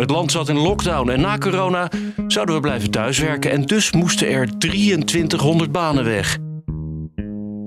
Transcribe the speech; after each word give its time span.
Het 0.00 0.10
land 0.10 0.32
zat 0.32 0.48
in 0.48 0.58
lockdown 0.58 1.10
en 1.10 1.20
na 1.20 1.38
corona 1.38 1.90
zouden 2.26 2.54
we 2.54 2.60
blijven 2.60 2.90
thuiswerken 2.90 3.50
en 3.50 3.62
dus 3.62 3.92
moesten 3.92 4.28
er 4.28 4.58
2300 4.58 5.72
banen 5.72 6.04
weg. 6.04 6.38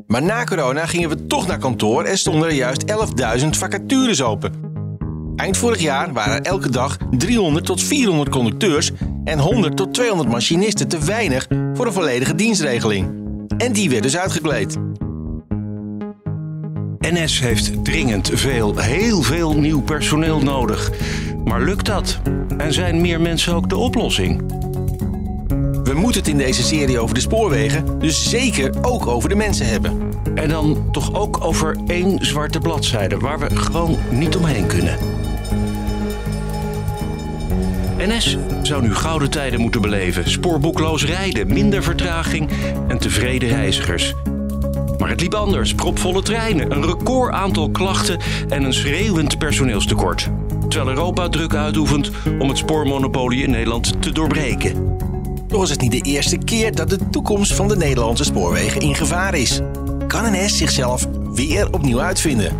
Maar 0.08 0.23
na 0.23 0.44
corona 0.44 0.85
gingen 0.85 1.09
we 1.09 1.27
toch 1.27 1.48
naar 1.48 1.58
kantoor 1.58 2.03
en 2.03 2.17
stonden 2.17 2.49
er 2.49 2.55
juist 2.55 2.84
11.000 3.41 3.49
vacatures 3.49 4.22
open. 4.22 4.52
Eind 5.35 5.58
vorig 5.58 5.81
jaar 5.81 6.13
waren 6.13 6.35
er 6.35 6.41
elke 6.41 6.70
dag 6.70 6.98
300 7.11 7.66
tot 7.66 7.81
400 7.84 8.30
conducteurs 8.30 8.91
en 9.23 9.39
100 9.39 9.77
tot 9.77 9.94
200 9.94 10.30
machinisten 10.30 10.88
te 10.88 11.00
weinig 11.00 11.47
voor 11.73 11.86
een 11.86 11.94
volledige 11.94 12.36
dienstregeling. 12.36 13.11
En 13.58 13.73
die 13.73 13.89
werd 13.89 14.03
dus 14.03 14.17
uitgekleed. 14.17 14.77
NS 17.00 17.39
heeft 17.39 17.84
dringend 17.84 18.30
veel, 18.34 18.77
heel 18.77 19.22
veel 19.22 19.53
nieuw 19.53 19.81
personeel 19.81 20.39
nodig. 20.39 20.91
Maar 21.43 21.61
lukt 21.61 21.85
dat? 21.85 22.20
En 22.57 22.73
zijn 22.73 23.02
meer 23.02 23.21
mensen 23.21 23.53
ook 23.53 23.70
de 23.70 23.77
oplossing? 23.77 24.41
We 25.83 25.93
moeten 25.93 26.21
het 26.21 26.29
in 26.29 26.38
deze 26.38 26.63
serie 26.63 26.99
over 26.99 27.16
de 27.16 27.21
spoorwegen 27.21 27.99
dus 27.99 28.30
zeker 28.30 28.72
ook 28.81 29.08
over 29.08 29.30
de 29.30 29.35
mensen 29.35 29.66
hebben. 29.66 30.11
En 30.35 30.50
dan 30.50 30.88
toch 30.91 31.13
ook 31.13 31.44
over 31.44 31.77
één 31.88 32.25
zwarte 32.25 32.59
bladzijde 32.59 33.17
waar 33.17 33.39
we 33.39 33.55
gewoon 33.55 33.97
niet 34.11 34.35
omheen 34.35 34.67
kunnen. 34.67 34.97
NS 37.97 38.38
zou 38.61 38.81
nu 38.81 38.95
gouden 38.95 39.30
tijden 39.30 39.59
moeten 39.59 39.81
beleven. 39.81 40.30
Spoorboekloos 40.30 41.05
rijden, 41.05 41.47
minder 41.47 41.83
vertraging 41.83 42.50
en 42.88 42.97
tevreden 42.97 43.50
reizigers. 43.50 44.13
Maar 44.97 45.09
het 45.09 45.22
liep 45.22 45.33
anders. 45.33 45.75
Propvolle 45.75 46.22
treinen, 46.22 46.72
een 46.72 46.85
record 46.85 47.33
aantal 47.33 47.69
klachten 47.69 48.19
en 48.50 48.63
een 48.63 48.73
schreeuwend 48.73 49.38
personeelstekort. 49.38 50.30
Terwijl 50.73 50.97
Europa 50.97 51.29
druk 51.29 51.53
uitoefent 51.55 52.11
om 52.39 52.49
het 52.49 52.57
spoormonopolie 52.57 53.43
in 53.43 53.49
Nederland 53.49 54.02
te 54.02 54.11
doorbreken. 54.11 54.97
Toch 55.47 55.63
is 55.63 55.69
het 55.69 55.81
niet 55.81 55.91
de 55.91 56.02
eerste 56.02 56.38
keer 56.38 56.75
dat 56.75 56.89
de 56.89 57.09
toekomst 57.09 57.53
van 57.53 57.67
de 57.67 57.75
Nederlandse 57.75 58.23
spoorwegen 58.23 58.81
in 58.81 58.95
gevaar 58.95 59.35
is. 59.35 59.59
Kan 60.07 60.31
NS 60.31 60.57
zichzelf 60.57 61.07
weer 61.33 61.67
opnieuw 61.71 62.01
uitvinden? 62.01 62.57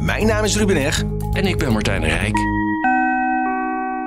Mijn 0.00 0.26
naam 0.26 0.44
is 0.44 0.56
Ruben 0.56 0.76
Eg. 0.76 1.02
En 1.32 1.46
ik 1.46 1.58
ben 1.58 1.72
Martijn 1.72 2.04
Rijk. 2.04 2.36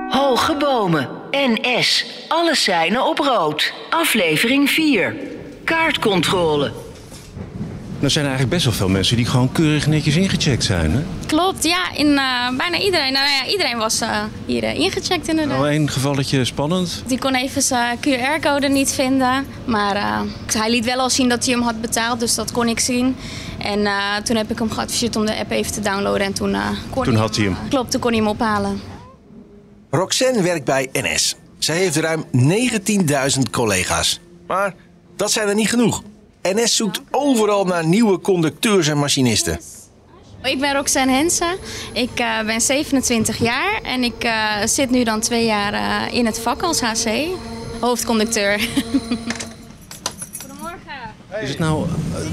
Hoge 0.09 0.55
bomen. 0.59 1.09
NS. 1.31 2.05
Alle 2.27 2.55
seinen 2.55 3.05
op 3.05 3.19
rood. 3.19 3.73
Aflevering 3.89 4.69
4. 4.69 5.15
Kaartcontrole. 5.63 6.71
Er 7.99 8.11
zijn 8.11 8.25
eigenlijk 8.25 8.53
best 8.53 8.65
wel 8.65 8.73
veel 8.73 8.89
mensen 8.89 9.15
die 9.15 9.25
gewoon 9.25 9.51
keurig 9.51 9.87
netjes 9.87 10.15
ingecheckt 10.15 10.63
zijn. 10.63 10.91
Hè? 10.91 11.03
Klopt, 11.25 11.63
ja. 11.63 11.91
In 11.95 12.07
uh, 12.07 12.57
bijna 12.57 12.79
iedereen. 12.79 13.13
Nou 13.13 13.25
ja, 13.29 13.45
iedereen 13.51 13.77
was 13.77 14.01
uh, 14.01 14.23
hier 14.45 14.63
uh, 14.63 14.79
ingecheckt 14.79 15.27
inderdaad. 15.27 15.57
Nou, 15.57 15.69
één 15.69 15.89
gevalletje 15.89 16.45
spannend. 16.45 17.03
Die 17.07 17.19
kon 17.19 17.35
even 17.35 17.61
zijn 17.61 17.97
QR-code 17.97 18.67
niet 18.67 18.91
vinden. 18.91 19.45
Maar 19.65 20.23
hij 20.53 20.69
liet 20.69 20.85
wel 20.85 20.99
al 20.99 21.09
zien 21.09 21.29
dat 21.29 21.45
hij 21.45 21.53
hem 21.53 21.63
had 21.63 21.81
betaald, 21.81 22.19
dus 22.19 22.35
dat 22.35 22.51
kon 22.51 22.67
ik 22.67 22.79
zien. 22.79 23.15
En 23.57 23.87
toen 24.23 24.35
heb 24.35 24.51
ik 24.51 24.59
hem 24.59 24.71
geadviseerd 24.71 25.15
om 25.15 25.25
de 25.25 25.37
app 25.37 25.51
even 25.51 25.71
te 25.71 25.81
downloaden. 25.81 26.25
En 26.25 26.33
toen, 26.33 26.55
kon 26.89 27.03
toen 27.03 27.13
hij 27.13 27.21
had 27.21 27.35
hij 27.35 27.45
hem. 27.45 27.55
Klopt, 27.69 27.91
toen 27.91 27.99
kon 27.99 28.11
hij 28.11 28.19
hem 28.19 28.29
ophalen. 28.29 28.81
Roxanne 29.89 30.41
werkt 30.41 30.65
bij 30.65 30.89
NS. 30.91 31.35
Zij 31.57 31.77
heeft 31.77 31.95
ruim 31.95 32.25
19.000 33.35 33.41
collega's. 33.51 34.19
Maar 34.47 34.73
dat 35.15 35.31
zijn 35.31 35.47
er 35.47 35.55
niet 35.55 35.69
genoeg. 35.69 36.03
NS 36.53 36.75
zoekt 36.75 37.01
overal 37.11 37.65
naar 37.65 37.85
nieuwe 37.85 38.19
conducteurs 38.19 38.87
en 38.87 38.97
machinisten. 38.97 39.59
Ik 40.43 40.59
ben 40.59 40.73
Roxanne 40.73 41.13
Hensen. 41.13 41.57
Ik 41.93 42.19
uh, 42.19 42.41
ben 42.45 42.61
27 42.61 43.37
jaar 43.37 43.79
en 43.83 44.03
ik 44.03 44.23
uh, 44.23 44.65
zit 44.65 44.89
nu 44.89 45.03
dan 45.03 45.19
twee 45.19 45.45
jaar 45.45 45.73
uh, 45.73 46.13
in 46.13 46.25
het 46.25 46.39
vak 46.39 46.61
als 46.61 46.81
HC. 46.81 47.25
Hoofdconducteur. 47.79 48.59
Goedemorgen. 50.41 51.41
Is 51.41 51.49
het 51.49 51.59
nou 51.59 51.85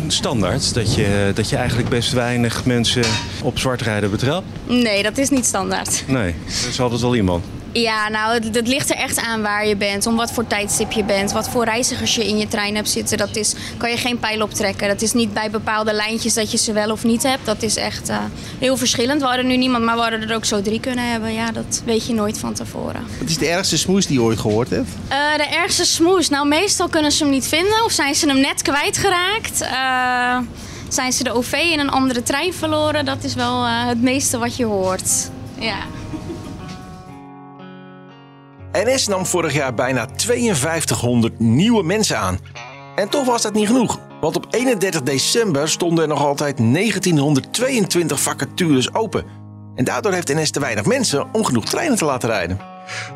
standaard 0.07 0.75
dat 0.75 0.95
je, 0.95 1.33
dat 1.35 1.49
je 1.49 1.57
eigenlijk 1.57 1.89
best 1.89 2.13
weinig 2.13 2.65
mensen 2.65 3.05
op 3.43 3.59
zwart 3.59 3.81
rijden 3.81 4.11
betrapt? 4.11 4.47
Nee, 4.67 5.03
dat 5.03 5.19
is 5.19 5.29
niet 5.29 5.47
standaard. 5.47 6.05
Nee, 6.07 6.35
er 6.63 6.69
is 6.69 6.81
altijd 6.81 7.01
wel 7.01 7.17
iemand. 7.17 7.45
Ja, 7.75 8.09
nou, 8.09 8.35
het, 8.35 8.55
het, 8.55 8.69
ligt 8.69 8.91
er 8.91 8.97
echt 8.97 9.19
aan 9.19 9.43
waar 9.43 9.67
je 9.67 9.77
bent, 9.77 10.07
om 10.07 10.17
wat 10.17 10.33
voor 10.33 10.47
tijdstip 10.47 10.93
je 10.93 11.05
bent, 11.05 11.33
wat 11.33 11.49
voor 11.49 11.65
reizigers 11.65 12.15
je 12.15 12.27
in 12.27 12.39
je 12.39 12.49
trein 12.49 12.75
hebt 12.75 12.91
zitten. 12.91 13.19
Dat 13.19 13.37
is, 13.37 13.55
kan 13.77 13.91
je 13.91 13.97
geen 13.97 14.19
pijl 14.19 14.43
optrekken. 14.43 14.89
Dat 14.89 15.03
is 15.03 15.13
niet 15.13 15.33
bij 15.33 15.51
bepaalde 15.51 15.93
lijntjes 15.93 16.35
dat 16.35 16.51
je 16.51 16.57
ze 16.57 16.73
wel 16.73 16.91
of 16.91 17.05
niet 17.05 17.23
hebt. 17.23 17.47
Dat 17.47 17.63
is 17.63 17.77
echt 17.77 18.09
uh, 18.11 18.19
heel 18.59 18.77
verschillend. 18.77 19.21
We 19.21 19.27
hadden 19.27 19.47
nu 19.47 19.57
niemand, 19.57 19.85
maar 19.85 19.95
we 19.95 20.01
hadden 20.01 20.29
er 20.29 20.35
ook 20.35 20.45
zo 20.45 20.63
drie 20.63 20.81
kunnen 20.81 21.11
hebben. 21.11 21.33
Ja, 21.33 21.53
dat 21.53 21.83
weet 21.85 22.07
je 22.07 22.15
nooit 22.15 22.39
van 22.39 22.55
tevoren. 22.55 23.07
Wat 23.19 23.29
is 23.29 23.39
de 23.39 23.49
ergste 23.49 23.79
smoes 23.79 24.07
die 24.07 24.19
je 24.19 24.25
ooit 24.25 24.39
gehoord 24.39 24.71
hebt? 24.71 24.89
Uh, 25.11 25.37
de 25.37 25.57
ergste 25.57 25.85
smoes? 25.85 26.29
Nou, 26.29 26.49
meestal 26.49 26.89
kunnen 26.89 27.13
ze 27.13 27.23
hem 27.23 27.33
niet 27.33 27.47
vinden 27.47 27.85
of 27.85 27.93
zijn 27.93 28.15
ze 28.15 28.27
hem 28.27 28.41
net 28.41 28.63
kwijtgeraakt. 28.63 29.63
Uh, 29.63 30.39
zijn 30.89 31.13
ze 31.13 31.25
de 31.25 31.33
OV 31.33 31.53
in 31.53 31.79
een 31.79 31.91
andere 31.91 32.23
trein 32.23 32.55
verloren? 32.55 33.05
Dat 33.05 33.25
is 33.25 33.35
wel 33.35 33.67
het 33.67 34.03
meeste 34.03 34.39
wat 34.39 34.57
je 34.57 34.65
hoort. 34.65 35.31
Ja. 35.59 35.77
NS 38.83 39.07
nam 39.07 39.27
vorig 39.27 39.53
jaar 39.53 39.75
bijna 39.75 40.09
5200 40.17 41.39
nieuwe 41.39 41.83
mensen 41.83 42.19
aan. 42.19 42.39
En 42.95 43.09
toch 43.09 43.27
was 43.27 43.43
dat 43.43 43.55
niet 43.55 43.67
genoeg. 43.67 43.99
Want 44.21 44.37
op 44.37 44.47
31 44.51 45.03
december 45.03 45.69
stonden 45.69 46.05
er 46.05 46.09
nog 46.09 46.25
altijd 46.25 46.57
1922 46.57 48.21
vacatures 48.21 48.95
open. 48.95 49.25
En 49.75 49.85
daardoor 49.85 50.13
heeft 50.13 50.35
NS 50.35 50.51
te 50.51 50.61
weinig 50.61 50.85
mensen 50.85 51.27
om 51.33 51.45
genoeg 51.45 51.65
treinen 51.65 51.97
te 51.97 52.05
laten 52.05 52.29
rijden. 52.29 52.59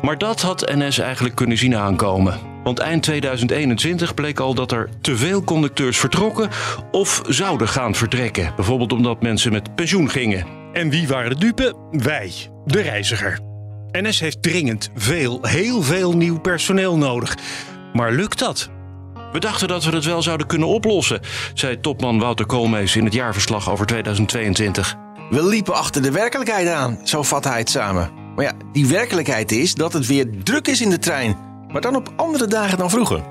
Maar 0.01 0.17
dat 0.17 0.41
had 0.41 0.71
NS 0.75 0.97
eigenlijk 0.97 1.35
kunnen 1.35 1.57
zien 1.57 1.75
aankomen. 1.75 2.39
Want 2.63 2.79
eind 2.79 3.03
2021 3.03 4.13
bleek 4.13 4.39
al 4.39 4.53
dat 4.53 4.71
er 4.71 4.89
te 5.01 5.17
veel 5.17 5.43
conducteurs 5.43 5.97
vertrokken 5.97 6.49
of 6.91 7.21
zouden 7.27 7.67
gaan 7.67 7.95
vertrekken. 7.95 8.53
Bijvoorbeeld 8.55 8.93
omdat 8.93 9.21
mensen 9.21 9.51
met 9.51 9.75
pensioen 9.75 10.09
gingen. 10.09 10.45
En 10.73 10.89
wie 10.89 11.07
waren 11.07 11.29
de 11.29 11.37
dupe? 11.37 11.73
Wij, 11.91 12.33
de 12.65 12.81
reiziger. 12.81 13.48
NS 13.91 14.19
heeft 14.19 14.43
dringend 14.43 14.91
veel, 14.95 15.39
heel 15.41 15.81
veel 15.81 16.17
nieuw 16.17 16.39
personeel 16.39 16.97
nodig. 16.97 17.37
Maar 17.93 18.11
lukt 18.11 18.39
dat? 18.39 18.69
We 19.31 19.39
dachten 19.39 19.67
dat 19.67 19.83
we 19.85 19.95
het 19.95 20.05
wel 20.05 20.21
zouden 20.21 20.47
kunnen 20.47 20.67
oplossen, 20.67 21.19
zei 21.53 21.79
topman 21.79 22.19
Wouter 22.19 22.45
Koolmees 22.45 22.95
in 22.95 23.05
het 23.05 23.13
jaarverslag 23.13 23.71
over 23.71 23.85
2022. 23.85 24.95
We 25.29 25.43
liepen 25.43 25.73
achter 25.73 26.01
de 26.01 26.11
werkelijkheid 26.11 26.67
aan, 26.67 26.97
zo 27.03 27.23
vat 27.23 27.43
hij 27.43 27.57
het 27.57 27.69
samen. 27.69 28.09
Maar 28.35 28.45
ja, 28.45 28.53
die 28.71 28.87
werkelijkheid 28.87 29.51
is 29.51 29.75
dat 29.75 29.93
het 29.93 30.07
weer 30.07 30.43
druk 30.43 30.67
is 30.67 30.81
in 30.81 30.89
de 30.89 30.99
trein. 30.99 31.37
Maar 31.71 31.81
dan 31.81 31.95
op 31.95 32.09
andere 32.15 32.47
dagen 32.47 32.77
dan 32.77 32.89
vroeger. 32.89 33.21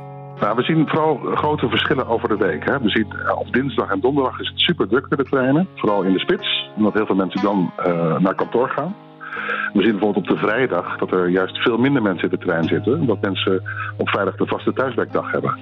Nou, 0.41 0.57
we 0.57 0.63
zien 0.63 0.89
vooral 0.89 1.17
grote 1.35 1.69
verschillen 1.69 2.09
over 2.09 2.29
de 2.29 2.37
week. 2.37 2.65
Hè. 2.65 2.79
We 2.79 2.89
zien 2.89 3.07
op 3.39 3.53
dinsdag 3.53 3.91
en 3.91 4.01
donderdag 4.01 4.41
is 4.41 4.49
het 4.49 4.59
super 4.59 4.89
druk 4.89 5.09
met 5.09 5.19
de 5.19 5.25
treinen. 5.25 5.69
Vooral 5.75 6.03
in 6.03 6.13
de 6.13 6.19
spits, 6.19 6.71
omdat 6.77 6.95
heel 6.95 7.07
veel 7.07 7.15
mensen 7.15 7.43
dan 7.43 7.73
uh, 7.79 8.19
naar 8.19 8.35
kantoor 8.35 8.69
gaan. 8.69 8.95
We 9.73 9.83
zien 9.83 9.91
bijvoorbeeld 9.91 10.17
op 10.17 10.37
de 10.37 10.47
vrijdag 10.47 10.99
dat 10.99 11.13
er 11.13 11.29
juist 11.29 11.57
veel 11.57 11.79
minder 11.79 12.03
mensen 12.03 12.31
in 12.31 12.39
de 12.39 12.45
trein 12.45 12.65
zitten. 12.65 13.01
Omdat 13.01 13.21
mensen 13.21 13.63
op 13.97 14.09
vrijdag 14.09 14.37
de 14.37 14.47
vaste 14.47 14.73
thuiswerkdag 14.73 15.33
hebben. 15.33 15.57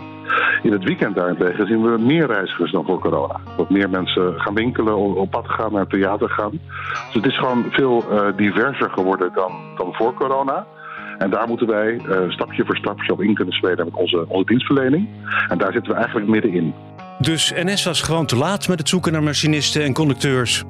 In 0.62 0.73
het 0.73 0.85
weekend 0.85 1.15
daarentegen 1.17 1.67
zien 1.67 1.83
we 1.83 1.99
meer 1.99 2.27
reizigers 2.27 2.73
dan 2.73 2.85
voor 2.85 2.99
corona. 2.99 3.41
Dat 3.56 3.71
meer 3.71 3.91
mensen 3.91 4.41
gaan 4.41 4.55
winkelen, 4.55 4.97
op 4.97 5.31
pad 5.31 5.49
gaan, 5.49 5.73
naar 5.73 5.81
het 5.81 5.91
theater 5.91 6.29
gaan. 6.29 6.50
Dus 6.50 7.15
het 7.15 7.27
is 7.27 7.39
gewoon 7.39 7.65
veel 7.71 8.05
uh, 8.11 8.37
diverser 8.37 8.91
geworden 8.91 9.31
dan, 9.35 9.53
dan 9.77 9.95
voor 9.95 10.15
corona. 10.15 10.67
En 11.19 11.31
daar 11.31 11.49
moeten 11.49 11.67
wij 11.67 11.95
uh, 11.95 12.31
stapje 12.31 12.65
voor 12.65 12.77
stapje 12.77 13.12
op 13.12 13.23
in 13.23 13.35
kunnen 13.35 13.55
spelen 13.55 13.85
met 13.85 13.95
onze, 13.95 14.25
onze 14.29 14.47
dienstverlening. 14.47 15.09
En 15.49 15.59
daar 15.59 15.73
zitten 15.73 15.93
we 15.93 15.99
eigenlijk 15.99 16.29
middenin. 16.29 16.75
Dus 17.19 17.53
NS 17.56 17.85
was 17.85 18.03
gewoon 18.03 18.27
te 18.27 18.37
laat 18.37 18.69
met 18.69 18.79
het 18.79 18.89
zoeken 18.89 19.12
naar 19.12 19.23
machinisten 19.23 19.85
en 19.85 19.93
conducteurs. 19.93 20.65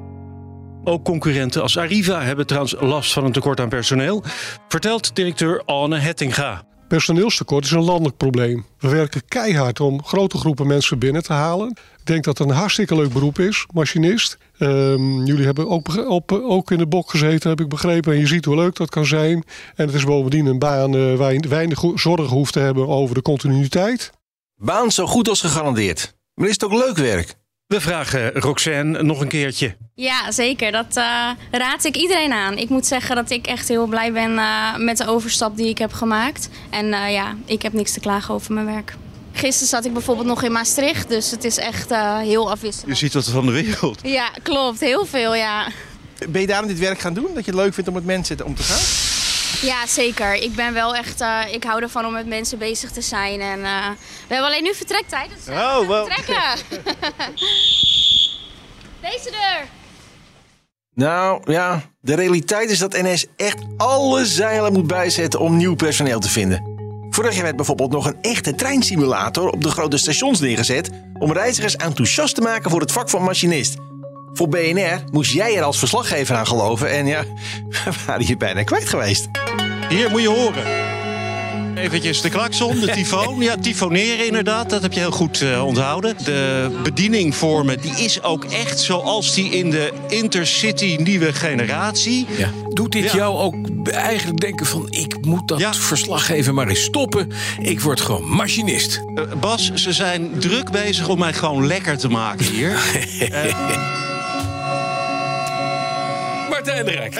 Ook 0.87 1.03
concurrenten 1.03 1.61
als 1.61 1.77
Arriva 1.77 2.21
hebben 2.21 2.47
trouwens 2.47 2.75
last 2.79 3.13
van 3.13 3.25
een 3.25 3.31
tekort 3.31 3.59
aan 3.59 3.69
personeel, 3.69 4.23
vertelt 4.67 5.15
directeur 5.15 5.63
Anne 5.65 5.97
Hettinga. 5.97 6.63
Personeelstekort 6.87 7.65
is 7.65 7.71
een 7.71 7.83
landelijk 7.83 8.17
probleem. 8.17 8.65
We 8.79 8.89
werken 8.89 9.21
keihard 9.27 9.79
om 9.79 10.03
grote 10.03 10.37
groepen 10.37 10.67
mensen 10.67 10.99
binnen 10.99 11.23
te 11.23 11.33
halen. 11.33 11.69
Ik 11.69 12.05
denk 12.05 12.23
dat 12.23 12.37
het 12.37 12.49
een 12.49 12.55
hartstikke 12.55 12.95
leuk 12.95 13.13
beroep 13.13 13.39
is, 13.39 13.65
machinist. 13.73 14.37
Ehm, 14.57 15.25
jullie 15.25 15.45
hebben 15.45 15.69
ook, 15.69 16.07
op, 16.07 16.31
ook 16.31 16.71
in 16.71 16.77
de 16.77 16.87
bok 16.87 17.09
gezeten, 17.09 17.49
heb 17.49 17.59
ik 17.59 17.69
begrepen. 17.69 18.13
En 18.13 18.19
je 18.19 18.27
ziet 18.27 18.45
hoe 18.45 18.55
leuk 18.55 18.75
dat 18.75 18.89
kan 18.89 19.05
zijn. 19.05 19.43
En 19.75 19.85
het 19.85 19.95
is 19.95 20.03
bovendien 20.03 20.45
een 20.45 20.59
baan 20.59 20.95
eh, 20.95 21.15
waar 21.15 21.33
je 21.33 21.47
weinig 21.47 21.83
zorgen 21.95 22.35
hoeft 22.35 22.53
te 22.53 22.59
hebben 22.59 22.87
over 22.87 23.15
de 23.15 23.21
continuïteit. 23.21 24.11
Baan 24.55 24.91
zo 24.91 25.05
goed 25.05 25.29
als 25.29 25.41
gegarandeerd. 25.41 26.15
Maar 26.33 26.47
is 26.47 26.53
het 26.53 26.63
ook 26.63 26.73
leuk 26.73 26.97
werk? 26.97 27.35
We 27.67 27.81
vragen 27.81 28.31
Roxanne 28.33 29.03
nog 29.03 29.21
een 29.21 29.27
keertje. 29.27 29.75
Ja, 29.95 30.31
zeker. 30.31 30.71
Dat 30.71 30.95
eh, 30.97 31.29
raad 31.51 31.83
ik 31.83 31.95
iedereen 31.95 32.31
aan. 32.33 32.57
Ik 32.57 32.69
moet 32.69 32.85
zeggen 32.85 33.15
dat 33.15 33.29
ik 33.29 33.47
echt 33.47 33.67
heel 33.67 33.85
blij 33.87 34.11
ben 34.11 34.37
eh, 34.37 34.75
met 34.75 34.97
de 34.97 35.07
overstap 35.07 35.57
die 35.57 35.67
ik 35.69 35.77
heb 35.77 35.93
gemaakt. 35.93 36.49
En 36.69 36.93
eh, 36.93 37.11
ja, 37.13 37.35
ik 37.45 37.61
heb 37.61 37.73
niks 37.73 37.93
te 37.93 37.99
klagen 37.99 38.33
over 38.33 38.53
mijn 38.53 38.65
werk. 38.65 38.95
Gisteren 39.31 39.67
zat 39.67 39.85
ik 39.85 39.93
bijvoorbeeld 39.93 40.27
nog 40.27 40.43
in 40.43 40.51
Maastricht, 40.51 41.09
dus 41.09 41.31
het 41.31 41.43
is 41.43 41.57
echt 41.57 41.91
eh, 41.91 42.17
heel 42.17 42.43
Je 42.45 42.49
afwisselend. 42.51 42.97
ziet 42.97 43.13
wat 43.13 43.29
van 43.29 43.45
de 43.45 43.51
wereld. 43.51 43.99
Ja, 44.03 44.29
klopt. 44.43 44.79
Heel 44.79 45.05
veel, 45.05 45.35
ja. 45.35 45.67
Ben 46.29 46.41
je 46.41 46.47
daarom 46.47 46.67
dit 46.67 46.79
werk 46.79 46.99
gaan 46.99 47.13
doen? 47.13 47.27
Dat 47.33 47.45
je 47.45 47.51
het 47.51 47.59
leuk 47.59 47.73
vindt 47.73 47.89
om 47.89 47.95
met 47.95 48.05
mensen 48.05 48.45
om 48.45 48.55
te 48.55 48.63
gaan? 48.63 49.06
Ja, 49.61 49.85
zeker. 49.87 50.33
Ik 50.33 50.55
ben 50.55 50.73
wel 50.73 50.95
echt... 50.95 51.21
eh, 51.21 51.39
ik 51.51 51.63
hou 51.63 51.81
ervan 51.81 52.05
om 52.05 52.13
met 52.13 52.27
mensen 52.27 52.57
bezig 52.57 52.91
te 52.91 53.01
zijn. 53.01 53.41
En 53.41 53.63
eh, 53.63 53.89
we 54.27 54.33
hebben 54.33 54.47
alleen 54.47 54.63
nu 54.63 54.73
vertrektijd, 54.75 55.29
dus 55.35 55.47
uh, 55.55 55.77
Oh, 55.79 55.87
wow. 55.87 56.11
vertrekken. 56.11 56.65
Deze 59.01 59.29
deur. 59.31 59.65
Nou 60.93 61.51
ja, 61.51 61.81
de 62.01 62.15
realiteit 62.15 62.69
is 62.69 62.79
dat 62.79 63.01
NS 63.01 63.25
echt 63.35 63.57
alle 63.77 64.25
zeilen 64.25 64.73
moet 64.73 64.87
bijzetten 64.87 65.39
om 65.39 65.57
nieuw 65.57 65.75
personeel 65.75 66.19
te 66.19 66.29
vinden. 66.29 66.75
Vorig 67.09 67.33
jaar 67.33 67.43
werd 67.43 67.55
bijvoorbeeld 67.55 67.91
nog 67.91 68.05
een 68.05 68.17
echte 68.21 68.55
treinsimulator 68.55 69.49
op 69.49 69.63
de 69.63 69.69
grote 69.71 69.97
stations 69.97 70.39
neergezet 70.39 70.89
om 71.19 71.31
reizigers 71.33 71.75
enthousiast 71.75 72.35
te 72.35 72.41
maken 72.41 72.71
voor 72.71 72.79
het 72.81 72.91
vak 72.91 73.09
van 73.09 73.23
machinist. 73.23 73.75
Voor 74.37 74.47
BNR 74.49 75.03
moest 75.11 75.31
jij 75.33 75.55
er 75.57 75.63
als 75.63 75.77
verslaggever 75.79 76.35
aan 76.35 76.47
geloven 76.47 76.91
en 76.91 77.05
ja, 77.05 77.23
we 77.69 77.91
waren 78.05 78.25
hier 78.25 78.37
bijna 78.37 78.63
kwijt 78.63 78.89
geweest. 78.89 79.27
Hier 79.89 80.09
moet 80.09 80.21
je 80.21 80.27
horen. 80.27 80.63
Eventjes 81.77 82.21
de 82.21 82.29
klakson, 82.29 82.79
de 82.79 82.91
tyfoon. 82.91 83.39
Ja, 83.39 83.55
tyfoneren 83.57 84.25
inderdaad, 84.25 84.69
dat 84.69 84.81
heb 84.81 84.93
je 84.93 84.99
heel 84.99 85.11
goed 85.11 85.41
eh, 85.41 85.65
onthouden. 85.65 86.15
De 86.23 86.69
bediening 86.83 87.35
voor 87.35 87.65
me, 87.65 87.77
die 87.77 87.91
is 88.03 88.23
ook 88.23 88.43
echt 88.43 88.79
zoals 88.79 89.33
die 89.33 89.49
in 89.49 89.69
de 89.69 89.93
Intercity 90.09 90.97
nieuwe 91.03 91.33
generatie. 91.33 92.25
Ja. 92.37 92.49
Doet 92.69 92.91
dit 92.91 93.03
Ja. 93.03 93.15
jou 93.15 93.37
ook 93.37 93.55
eigenlijk 93.89 94.39
denken 94.39 94.65
van... 94.65 94.87
ik 94.89 95.15
moet 95.21 95.47
dat 95.47 95.59
Ja. 95.59 95.73
verslaggeven 95.73 96.53
maar 96.53 96.67
eens 96.67 96.83
stoppen. 96.83 97.31
Ik 97.61 97.81
word 97.81 98.01
gewoon 98.01 98.23
machinist. 98.29 99.01
Eh, 99.15 99.23
Bas, 99.39 99.71
ze 99.73 99.93
zijn 99.93 100.29
druk 100.39 100.71
bezig 100.71 101.07
om 101.09 101.19
mij 101.19 101.33
gewoon 101.33 101.67
lekker 101.67 101.97
te 101.97 102.09
maken 102.09 102.45
hier. 102.45 102.71
Martijn 102.71 104.05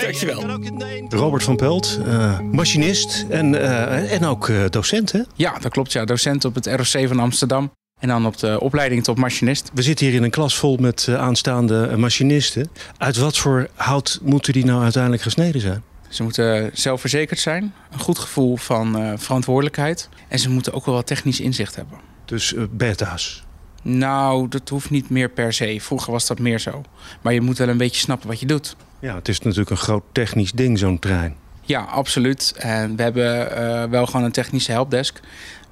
dankjewel. 0.02 0.60
Robert 1.08 1.42
van 1.42 1.56
Pelt, 1.56 1.98
eh, 2.06 2.40
machinist 2.40 3.26
en, 3.28 3.54
eh, 3.54 4.12
en 4.12 4.24
ook 4.24 4.48
eh, 4.48 4.64
docent, 4.70 5.12
hè? 5.12 5.20
Ja, 5.34 5.58
dat 5.58 5.72
klopt. 5.72 5.92
Ja. 5.92 6.04
Docent 6.04 6.44
op 6.44 6.54
het 6.54 6.66
ROC 6.66 7.08
van 7.08 7.18
Amsterdam. 7.18 7.70
En 8.00 8.08
dan 8.08 8.26
op 8.26 8.38
de 8.38 8.60
opleiding 8.60 9.04
tot 9.04 9.16
machinist. 9.16 9.70
We 9.74 9.82
zitten 9.82 10.06
hier 10.06 10.14
in 10.14 10.22
een 10.22 10.30
klas 10.30 10.56
vol 10.56 10.76
met 10.76 11.08
aanstaande 11.08 11.96
machinisten. 11.96 12.70
Uit 12.98 13.16
wat 13.16 13.38
voor 13.38 13.68
hout 13.74 14.20
moeten 14.22 14.52
die 14.52 14.64
nou 14.64 14.82
uiteindelijk 14.82 15.22
gesneden 15.22 15.60
zijn? 15.60 15.82
Ze 16.08 16.22
moeten 16.22 16.70
zelfverzekerd 16.72 17.40
zijn. 17.40 17.74
Een 17.90 17.98
goed 17.98 18.18
gevoel 18.18 18.56
van 18.56 18.98
eh, 18.98 19.12
verantwoordelijkheid. 19.16 20.08
En 20.28 20.38
ze 20.38 20.50
moeten 20.50 20.72
ook 20.72 20.86
wel 20.86 20.94
wat 20.94 21.06
technisch 21.06 21.40
inzicht 21.40 21.76
hebben. 21.76 21.98
Dus 22.24 22.54
beta's. 22.70 23.44
Nou, 23.82 24.48
dat 24.48 24.68
hoeft 24.68 24.90
niet 24.90 25.10
meer 25.10 25.28
per 25.28 25.52
se. 25.52 25.78
Vroeger 25.80 26.12
was 26.12 26.26
dat 26.26 26.38
meer 26.38 26.58
zo. 26.58 26.82
Maar 27.22 27.32
je 27.32 27.40
moet 27.40 27.58
wel 27.58 27.68
een 27.68 27.76
beetje 27.76 28.00
snappen 28.00 28.28
wat 28.28 28.40
je 28.40 28.46
doet. 28.46 28.76
Ja, 29.00 29.14
het 29.14 29.28
is 29.28 29.40
natuurlijk 29.40 29.70
een 29.70 29.76
groot 29.76 30.04
technisch 30.12 30.52
ding, 30.52 30.78
zo'n 30.78 30.98
trein. 30.98 31.36
Ja, 31.62 31.80
absoluut. 31.80 32.54
En 32.58 32.96
we 32.96 33.02
hebben 33.02 33.56
eh, 33.56 33.90
wel 33.90 34.06
gewoon 34.06 34.24
een 34.24 34.32
technische 34.32 34.72
helpdesk. 34.72 35.20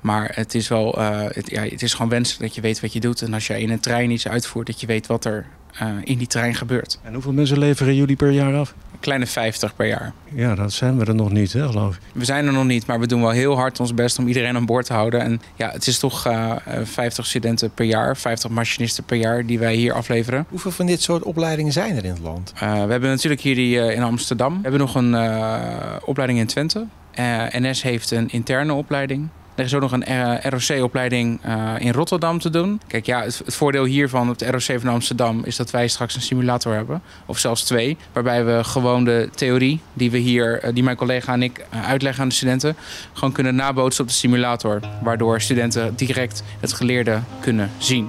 Maar 0.00 0.30
het 0.34 0.54
is 0.54 0.68
wel, 0.68 0.98
eh, 0.98 1.20
het, 1.28 1.50
ja, 1.50 1.62
het 1.62 1.82
is 1.82 1.94
gewoon 1.94 2.10
wenselijk 2.10 2.42
dat 2.42 2.54
je 2.54 2.60
weet 2.60 2.80
wat 2.80 2.92
je 2.92 3.00
doet. 3.00 3.22
En 3.22 3.34
als 3.34 3.46
jij 3.46 3.60
in 3.60 3.70
een 3.70 3.80
trein 3.80 4.10
iets 4.10 4.28
uitvoert, 4.28 4.66
dat 4.66 4.80
je 4.80 4.86
weet 4.86 5.06
wat 5.06 5.24
er 5.24 5.46
eh, 5.72 5.88
in 6.02 6.18
die 6.18 6.26
trein 6.26 6.54
gebeurt. 6.54 6.98
En 7.02 7.12
hoeveel 7.12 7.32
mensen 7.32 7.58
leveren 7.58 7.94
jullie 7.94 8.16
per 8.16 8.30
jaar 8.30 8.54
af? 8.54 8.74
Een 8.96 9.02
kleine 9.02 9.26
50 9.26 9.76
per 9.76 9.86
jaar. 9.86 10.12
Ja, 10.34 10.54
dat 10.54 10.72
zijn 10.72 10.98
we 10.98 11.04
er 11.04 11.14
nog 11.14 11.30
niet, 11.32 11.52
hè, 11.52 11.66
geloof 11.66 11.94
ik. 11.94 12.00
We 12.12 12.24
zijn 12.24 12.46
er 12.46 12.52
nog 12.52 12.64
niet, 12.64 12.86
maar 12.86 13.00
we 13.00 13.06
doen 13.06 13.20
wel 13.20 13.30
heel 13.30 13.56
hard 13.56 13.80
ons 13.80 13.94
best 13.94 14.18
om 14.18 14.26
iedereen 14.26 14.56
aan 14.56 14.66
boord 14.66 14.86
te 14.86 14.92
houden. 14.92 15.20
En 15.20 15.40
ja, 15.56 15.70
het 15.70 15.86
is 15.86 15.98
toch 15.98 16.26
eh, 16.26 16.50
eh, 16.64 16.80
50 16.84 17.26
studenten 17.26 17.70
per 17.70 17.84
jaar, 17.84 18.16
50 18.16 18.50
machinisten 18.50 19.04
per 19.04 19.16
jaar 19.16 19.46
die 19.46 19.58
wij 19.58 19.74
hier 19.74 19.92
afleveren. 19.92 20.46
Hoeveel 20.48 20.70
van 20.70 20.86
dit 20.86 21.02
soort 21.02 21.22
opleidingen 21.22 21.72
zijn 21.72 21.96
er 21.96 22.04
in 22.04 22.10
het 22.10 22.20
land? 22.22 22.52
Eh, 22.54 22.72
we 22.72 22.90
hebben 22.90 23.10
natuurlijk 23.10 23.40
hier 23.40 23.54
die 23.54 23.80
eh, 23.80 23.96
in 23.96 24.02
Amsterdam. 24.02 24.54
We 24.54 24.62
hebben 24.62 24.80
nog 24.80 24.94
een 24.94 25.14
eh, 25.14 25.96
opleiding 26.04 26.38
in 26.38 26.46
Twente. 26.46 26.86
Eh, 27.10 27.42
NS 27.50 27.82
heeft 27.82 28.10
een 28.10 28.28
interne 28.30 28.72
opleiding. 28.72 29.28
Er 29.56 29.64
is 29.64 29.74
ook 29.74 29.80
nog 29.80 29.92
een 29.92 30.04
eh, 30.04 30.50
ROC-opleiding 30.50 31.38
eh, 31.42 31.72
in 31.78 31.92
Rotterdam 31.92 32.38
te 32.38 32.50
doen. 32.50 32.80
Kijk, 32.86 33.06
ja, 33.06 33.22
het, 33.22 33.42
het 33.44 33.54
voordeel 33.54 33.84
hiervan 33.84 34.30
op 34.30 34.38
de 34.38 34.50
ROC 34.50 34.80
van 34.80 34.88
Amsterdam 34.88 35.44
is 35.44 35.56
dat 35.56 35.70
wij 35.70 35.88
straks 35.88 36.14
een 36.14 36.20
simulator 36.20 36.74
hebben. 36.74 37.02
Of 37.26 37.38
zelfs 37.38 37.64
twee. 37.64 37.96
Waarbij 38.12 38.44
we 38.44 38.64
gewoon 38.64 39.04
de 39.04 39.28
theorie 39.34 39.80
die 39.92 40.10
we 40.10 40.18
hier, 40.18 40.60
eh, 40.60 40.74
die 40.74 40.82
mijn 40.82 40.96
collega 40.96 41.32
en 41.32 41.42
ik 41.42 41.66
uitleggen 41.84 42.22
aan 42.22 42.28
de 42.28 42.34
studenten, 42.34 42.76
gewoon 43.12 43.32
kunnen 43.32 43.54
nabootsen 43.54 44.02
op 44.02 44.08
de 44.08 44.16
simulator. 44.16 44.80
Waardoor 45.02 45.40
studenten 45.40 45.94
direct 45.94 46.42
het 46.60 46.72
geleerde 46.72 47.20
kunnen 47.40 47.70
zien. 47.78 48.08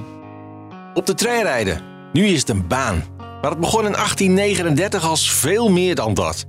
Op 0.93 1.05
de 1.05 1.13
trein 1.13 1.43
rijden. 1.43 1.81
Nu 2.13 2.25
is 2.25 2.39
het 2.39 2.49
een 2.49 2.67
baan. 2.67 3.03
Maar 3.41 3.51
het 3.51 3.59
begon 3.59 3.85
in 3.85 3.91
1839 3.91 5.03
als 5.03 5.31
veel 5.31 5.69
meer 5.69 5.95
dan 5.95 6.13
dat. 6.13 6.45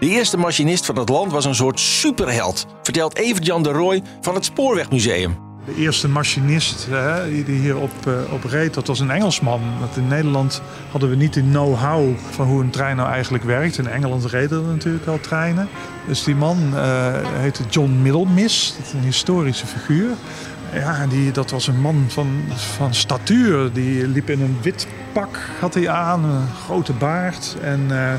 De 0.00 0.08
eerste 0.08 0.36
machinist 0.36 0.86
van 0.86 0.98
het 0.98 1.08
land 1.08 1.32
was 1.32 1.44
een 1.44 1.54
soort 1.54 1.80
superheld, 1.80 2.66
vertelt 2.82 3.16
Evert-Jan 3.16 3.62
de 3.62 3.70
Rooij 3.70 4.02
van 4.20 4.34
het 4.34 4.44
Spoorwegmuseum. 4.44 5.36
De 5.64 5.74
eerste 5.74 6.08
machinist 6.08 6.86
hè, 6.90 7.44
die 7.44 7.58
hier 7.58 7.76
op, 7.76 7.90
eh, 8.06 8.32
op 8.32 8.44
reed, 8.44 8.74
dat 8.74 8.86
was 8.86 9.00
een 9.00 9.10
Engelsman. 9.10 9.60
Want 9.78 9.96
in 9.96 10.08
Nederland 10.08 10.62
hadden 10.90 11.10
we 11.10 11.16
niet 11.16 11.34
de 11.34 11.42
know-how 11.42 12.16
van 12.30 12.46
hoe 12.46 12.62
een 12.62 12.70
trein 12.70 12.96
nou 12.96 13.10
eigenlijk 13.10 13.44
werkt. 13.44 13.78
In 13.78 13.86
Engeland 13.86 14.24
reden 14.24 14.58
er 14.58 14.72
natuurlijk 14.72 15.06
al 15.06 15.20
treinen. 15.20 15.68
Dus 16.06 16.24
die 16.24 16.34
man 16.34 16.56
eh, 16.74 16.82
heette 17.22 17.62
John 17.68 17.98
Middlemis, 18.02 18.74
dat 18.76 18.86
is 18.86 18.92
een 18.92 19.00
historische 19.00 19.66
figuur. 19.66 20.10
Ja, 20.74 21.06
die, 21.06 21.32
dat 21.32 21.50
was 21.50 21.66
een 21.66 21.80
man 21.80 22.04
van, 22.08 22.42
van 22.76 22.94
statuur. 22.94 23.72
Die 23.72 24.08
liep 24.08 24.30
in 24.30 24.40
een 24.40 24.58
wit 24.62 24.86
pak, 25.12 25.38
had 25.60 25.74
hij 25.74 25.88
aan, 25.88 26.24
een 26.24 26.48
grote 26.64 26.92
baard. 26.92 27.56
En 27.62 27.86
eh, 27.90 28.12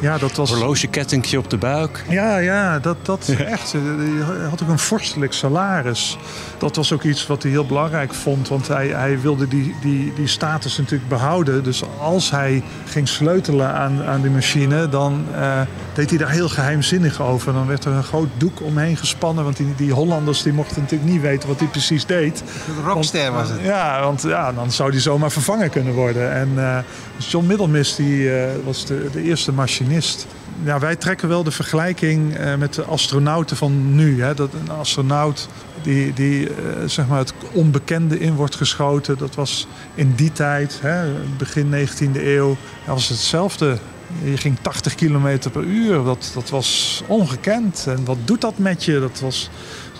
ja, 0.00 0.18
dat 0.26 0.36
was... 0.36 0.50
Horlogekettingje 0.50 1.38
op 1.38 1.50
de 1.50 1.56
buik. 1.56 2.04
Ja, 2.08 2.36
ja, 2.36 2.78
dat, 2.78 2.96
dat 3.02 3.28
echt. 3.28 3.72
Hij 3.72 4.48
had 4.48 4.62
ook 4.62 4.68
een 4.68 4.78
vorstelijk 4.78 5.32
salaris. 5.32 6.18
Dat 6.58 6.76
was 6.76 6.92
ook 6.92 7.02
iets 7.02 7.26
wat 7.26 7.42
hij 7.42 7.50
heel 7.50 7.66
belangrijk 7.66 8.14
vond. 8.14 8.48
Want 8.48 8.68
hij, 8.68 8.88
hij 8.88 9.20
wilde 9.20 9.48
die, 9.48 9.74
die, 9.80 10.12
die 10.14 10.26
status 10.26 10.78
natuurlijk 10.78 11.08
behouden. 11.08 11.64
Dus 11.64 11.82
als 11.98 12.30
hij 12.30 12.62
ging 12.84 13.08
sleutelen 13.08 13.72
aan, 13.72 14.02
aan 14.02 14.20
die 14.20 14.30
machine, 14.30 14.88
dan 14.88 15.24
eh, 15.34 15.60
deed 15.94 16.10
hij 16.10 16.18
daar 16.18 16.30
heel 16.30 16.48
geheimzinnig 16.48 17.22
over. 17.22 17.52
Dan 17.52 17.66
werd 17.66 17.84
er 17.84 17.92
een 17.92 18.04
groot 18.04 18.28
doek 18.36 18.62
omheen 18.62 18.96
gespannen. 18.96 19.44
Want 19.44 19.56
die, 19.56 19.74
die 19.76 19.92
Hollanders 19.92 20.42
die 20.42 20.52
mochten 20.52 20.82
natuurlijk 20.82 21.10
niet 21.10 21.20
weten 21.20 21.48
wat 21.48 21.58
hij 21.58 21.68
precies 21.68 22.06
deed. 22.06 22.42
Rockster 22.84 23.32
was 23.32 23.48
het. 23.48 23.60
Ja, 23.62 24.02
want 24.02 24.22
ja, 24.22 24.52
dan 24.52 24.70
zou 24.70 24.90
die 24.90 25.00
zomaar 25.00 25.30
vervangen 25.30 25.70
kunnen 25.70 25.94
worden. 25.94 26.11
En 26.20 26.50
eh, 26.56 26.78
John 27.16 27.46
Middlemis 27.46 27.94
die, 27.94 28.34
eh, 28.34 28.50
was 28.64 28.86
de, 28.86 29.08
de 29.12 29.22
eerste 29.22 29.52
machinist. 29.52 30.26
Ja, 30.64 30.78
wij 30.78 30.96
trekken 30.96 31.28
wel 31.28 31.42
de 31.42 31.50
vergelijking 31.50 32.36
eh, 32.36 32.54
met 32.54 32.74
de 32.74 32.82
astronauten 32.82 33.56
van 33.56 33.94
nu. 33.94 34.22
Hè. 34.22 34.34
Dat 34.34 34.52
een 34.52 34.70
astronaut 34.70 35.48
die, 35.82 36.12
die 36.12 36.48
zeg 36.86 37.06
maar 37.06 37.18
het 37.18 37.32
onbekende 37.52 38.18
in 38.18 38.34
wordt 38.34 38.54
geschoten. 38.54 39.18
Dat 39.18 39.34
was 39.34 39.66
in 39.94 40.12
die 40.14 40.32
tijd, 40.32 40.78
hè, 40.82 41.12
begin 41.38 41.70
19e 41.70 42.20
eeuw, 42.22 42.56
ja, 42.86 42.92
was 42.92 43.08
hetzelfde. 43.08 43.78
Je 44.24 44.36
ging 44.36 44.56
80 44.62 44.94
kilometer 44.94 45.50
per 45.50 45.62
uur. 45.62 46.04
Dat, 46.04 46.30
dat 46.34 46.50
was 46.50 47.02
ongekend. 47.06 47.84
En 47.88 48.04
wat 48.04 48.18
doet 48.24 48.40
dat 48.40 48.58
met 48.58 48.84
je? 48.84 49.00
Dat 49.00 49.20
was 49.20 49.50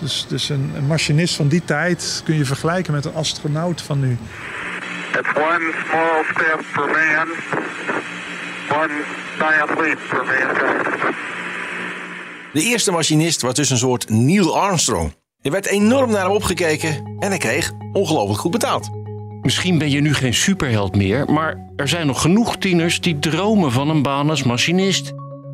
dus, 0.03 0.25
dus 0.29 0.49
een 0.49 0.71
machinist 0.87 1.35
van 1.35 1.47
die 1.47 1.65
tijd 1.65 2.21
kun 2.25 2.35
je 2.35 2.45
vergelijken 2.45 2.93
met 2.93 3.05
een 3.05 3.13
astronaut 3.13 3.81
van 3.81 3.99
nu. 3.99 4.17
It's 5.19 5.33
one 5.35 5.73
small 5.87 6.23
step 6.23 6.61
for 6.61 6.85
man, 6.85 7.27
one 8.69 9.03
giant 9.39 9.79
leap 9.79 9.99
for 9.99 10.25
mankind. 10.25 11.15
De 12.53 12.61
eerste 12.61 12.91
machinist 12.91 13.41
was 13.41 13.53
dus 13.53 13.69
een 13.69 13.77
soort 13.77 14.09
Neil 14.09 14.59
Armstrong. 14.59 15.15
Er 15.41 15.51
werd 15.51 15.65
enorm 15.65 16.11
naar 16.11 16.21
hem 16.21 16.31
opgekeken 16.31 17.17
en 17.19 17.29
hij 17.29 17.37
kreeg 17.37 17.71
ongelooflijk 17.91 18.39
goed 18.39 18.51
betaald. 18.51 18.89
Misschien 19.41 19.77
ben 19.77 19.89
je 19.89 20.01
nu 20.01 20.13
geen 20.13 20.33
superheld 20.33 20.95
meer, 20.95 21.31
maar 21.31 21.71
er 21.75 21.87
zijn 21.87 22.07
nog 22.07 22.21
genoeg 22.21 22.57
tieners 22.57 23.01
die 23.01 23.19
dromen 23.19 23.71
van 23.71 23.89
een 23.89 24.01
baan 24.01 24.29
als 24.29 24.43
machinist. 24.43 25.11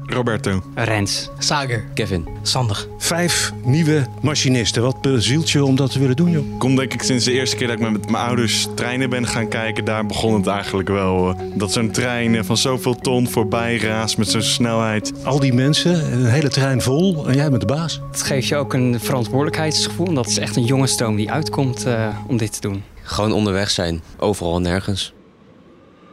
Roberto. 0.09 0.61
Rens. 0.75 1.29
Sager. 1.39 1.85
Kevin. 1.93 2.27
Sander. 2.41 2.87
Vijf 2.97 3.51
nieuwe 3.63 4.05
machinisten. 4.21 4.81
Wat 4.81 5.01
bezielt 5.01 5.49
je 5.49 5.65
om 5.65 5.75
dat 5.75 5.91
te 5.91 5.99
willen 5.99 6.15
doen, 6.15 6.31
joh? 6.31 6.57
Kom 6.59 6.75
denk 6.75 6.93
ik 6.93 7.01
sinds 7.01 7.25
de 7.25 7.31
eerste 7.31 7.55
keer 7.55 7.67
dat 7.67 7.79
ik 7.79 7.91
met 7.91 8.09
mijn 8.11 8.23
ouders 8.25 8.67
treinen 8.75 9.09
ben 9.09 9.27
gaan 9.27 9.47
kijken. 9.47 9.85
Daar 9.85 10.05
begon 10.05 10.33
het 10.33 10.47
eigenlijk 10.47 10.89
wel. 10.89 11.29
eh, 11.29 11.35
Dat 11.55 11.71
zo'n 11.71 11.91
trein 11.91 12.35
eh, 12.35 12.43
van 12.43 12.57
zoveel 12.57 12.95
ton 12.95 13.29
voorbij 13.29 13.77
raast 13.77 14.17
met 14.17 14.29
zo'n 14.29 14.41
snelheid. 14.41 15.13
Al 15.23 15.39
die 15.39 15.53
mensen, 15.53 16.13
een 16.13 16.25
hele 16.25 16.49
trein 16.49 16.81
vol 16.81 17.27
en 17.27 17.35
jij 17.35 17.49
bent 17.49 17.61
de 17.61 17.67
baas. 17.67 18.01
Het 18.11 18.21
geeft 18.23 18.47
je 18.47 18.55
ook 18.55 18.73
een 18.73 18.99
verantwoordelijkheidsgevoel. 18.99 20.07
En 20.07 20.15
dat 20.15 20.27
is 20.27 20.37
echt 20.37 20.55
een 20.55 20.65
jonge 20.65 20.87
stoom 20.87 21.15
die 21.15 21.31
uitkomt 21.31 21.85
eh, 21.85 22.07
om 22.27 22.37
dit 22.37 22.53
te 22.53 22.61
doen. 22.61 22.83
Gewoon 23.03 23.31
onderweg 23.31 23.69
zijn. 23.69 24.01
Overal 24.17 24.55
en 24.55 24.61
nergens. 24.61 25.13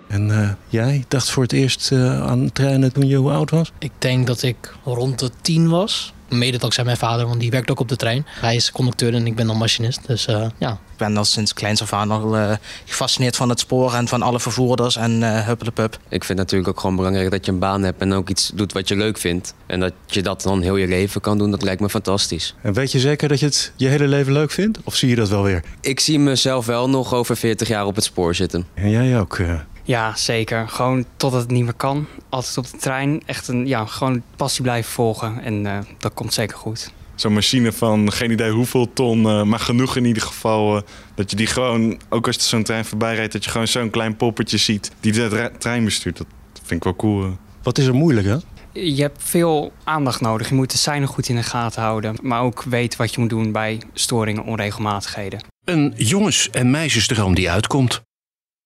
En 0.08 0.30
eh, 0.42 0.50
jij 0.68 1.04
dacht 1.08 1.30
voor 1.30 1.42
het 1.42 1.52
eerst 1.52 1.92
eh, 1.92 2.22
aan 2.22 2.52
treinen 2.52 2.92
toen 2.92 3.06
je 3.06 3.16
hoe 3.16 3.30
oud 3.30 3.50
was? 3.50 3.72
Ik 3.78 3.92
denk 3.98 4.26
dat 4.26 4.42
ik 4.42 4.75
rond 4.84 5.18
de 5.18 5.30
tien 5.40 5.68
was. 5.68 6.14
Mede 6.28 6.58
dankzij 6.58 6.84
mijn 6.84 6.96
vader, 6.96 7.26
want 7.26 7.40
die 7.40 7.50
werkt 7.50 7.70
ook 7.70 7.80
op 7.80 7.88
de 7.88 7.96
trein. 7.96 8.26
Hij 8.40 8.56
is 8.56 8.72
conducteur 8.72 9.14
en 9.14 9.26
ik 9.26 9.34
ben 9.36 9.46
dan 9.46 9.56
machinist. 9.56 10.06
Dus 10.06 10.26
eh, 10.26 10.46
ja. 10.58 10.70
Ik 10.70 10.96
ben 10.96 11.16
al 11.16 11.25
sinds 11.25 11.52
kleins 11.52 11.82
af 11.82 11.92
aan 11.92 12.10
al 12.10 12.36
eh, 12.36 12.52
gefascineerd 12.84 13.36
van 13.36 13.48
het 13.48 13.60
spoor 13.60 13.94
en 13.94 14.08
van 14.08 14.22
alle 14.22 14.40
vervoerders 14.40 14.96
en 14.96 15.20
uh, 15.20 15.46
huppelepup. 15.46 15.94
Ik 15.94 16.25
vind 16.25 16.28
het 16.28 16.36
natuurlijk 16.36 16.68
ook 16.68 16.80
gewoon 16.80 16.96
belangrijk 16.96 17.30
dat 17.30 17.46
je 17.46 17.52
een 17.52 17.58
baan 17.58 17.82
hebt 17.82 18.00
en 18.00 18.12
ook 18.12 18.28
iets 18.28 18.50
doet 18.54 18.72
wat 18.72 18.88
je 18.88 18.96
leuk 18.96 19.18
vindt. 19.18 19.54
En 19.66 19.80
dat 19.80 19.92
je 20.06 20.22
dat 20.22 20.42
dan 20.42 20.62
heel 20.62 20.76
je 20.76 20.86
leven 20.86 21.20
kan 21.20 21.38
doen, 21.38 21.50
dat 21.50 21.62
lijkt 21.62 21.80
me 21.80 21.88
fantastisch. 21.88 22.54
En 22.62 22.72
weet 22.72 22.92
je 22.92 22.98
zeker 22.98 23.28
dat 23.28 23.40
je 23.40 23.46
het 23.46 23.72
je 23.76 23.88
hele 23.88 24.08
leven 24.08 24.32
leuk 24.32 24.50
vindt? 24.50 24.78
Of 24.84 24.96
zie 24.96 25.08
je 25.08 25.16
dat 25.16 25.28
wel 25.28 25.42
weer? 25.42 25.62
Ik 25.80 26.00
zie 26.00 26.18
mezelf 26.18 26.66
wel 26.66 26.88
nog 26.88 27.14
over 27.14 27.36
40 27.36 27.68
jaar 27.68 27.86
op 27.86 27.94
het 27.94 28.04
spoor 28.04 28.34
zitten. 28.34 28.66
En 28.75 28.90
jij 28.90 29.20
ook? 29.20 29.38
Ja, 29.87 30.16
zeker. 30.16 30.69
Gewoon 30.69 31.05
totdat 31.16 31.40
het 31.40 31.50
niet 31.50 31.64
meer 31.64 31.75
kan. 31.75 32.07
Altijd 32.28 32.59
op 32.59 32.71
de 32.71 32.76
trein. 32.76 33.23
Echt 33.26 33.49
een, 33.49 33.66
ja, 33.66 33.85
gewoon 33.85 34.23
passie 34.37 34.62
blijven 34.62 34.93
volgen. 34.93 35.43
En 35.43 35.64
uh, 35.64 35.78
dat 35.99 36.14
komt 36.14 36.35
zeker 36.35 36.57
goed. 36.57 36.93
Zo'n 37.14 37.33
machine 37.33 37.73
van 37.73 38.12
geen 38.12 38.31
idee 38.31 38.50
hoeveel 38.50 38.93
ton, 38.93 39.23
uh, 39.23 39.43
maar 39.43 39.59
genoeg 39.59 39.97
in 39.97 40.05
ieder 40.05 40.23
geval. 40.23 40.76
Uh, 40.76 40.83
dat 41.14 41.31
je 41.31 41.37
die 41.37 41.47
gewoon, 41.47 42.00
ook 42.09 42.26
als 42.26 42.49
zo'n 42.49 42.62
trein 42.62 42.85
voorbij 42.85 43.14
rijdt, 43.14 43.33
dat 43.33 43.45
je 43.45 43.50
gewoon 43.50 43.69
zo'n 43.69 43.90
klein 43.90 44.16
poppetje 44.16 44.57
ziet 44.57 44.90
die 45.00 45.12
de 45.12 45.50
trein 45.59 45.85
bestuurt. 45.85 46.16
Dat 46.16 46.26
vind 46.52 46.71
ik 46.71 46.85
wel 46.85 46.97
cool. 46.97 47.37
Wat 47.62 47.78
is 47.78 47.87
er 47.87 47.95
moeilijk, 47.95 48.26
hè? 48.26 48.37
Je 48.73 49.02
hebt 49.02 49.23
veel 49.23 49.73
aandacht 49.85 50.21
nodig. 50.21 50.49
Je 50.49 50.55
moet 50.55 50.71
de 50.71 50.78
seinen 50.78 51.09
goed 51.09 51.28
in 51.28 51.37
de 51.37 51.43
gaten 51.43 51.83
houden. 51.83 52.16
Maar 52.23 52.40
ook 52.40 52.62
weten 52.62 52.99
wat 52.99 53.14
je 53.14 53.21
moet 53.21 53.31
doen 53.31 53.52
bij 53.52 53.81
storingen, 53.93 54.45
onregelmatigheden. 54.45 55.40
Een 55.64 55.93
jongens- 55.97 56.50
en 56.50 56.71
meisjesdroom 56.71 57.35
die 57.35 57.50
uitkomt. 57.50 58.05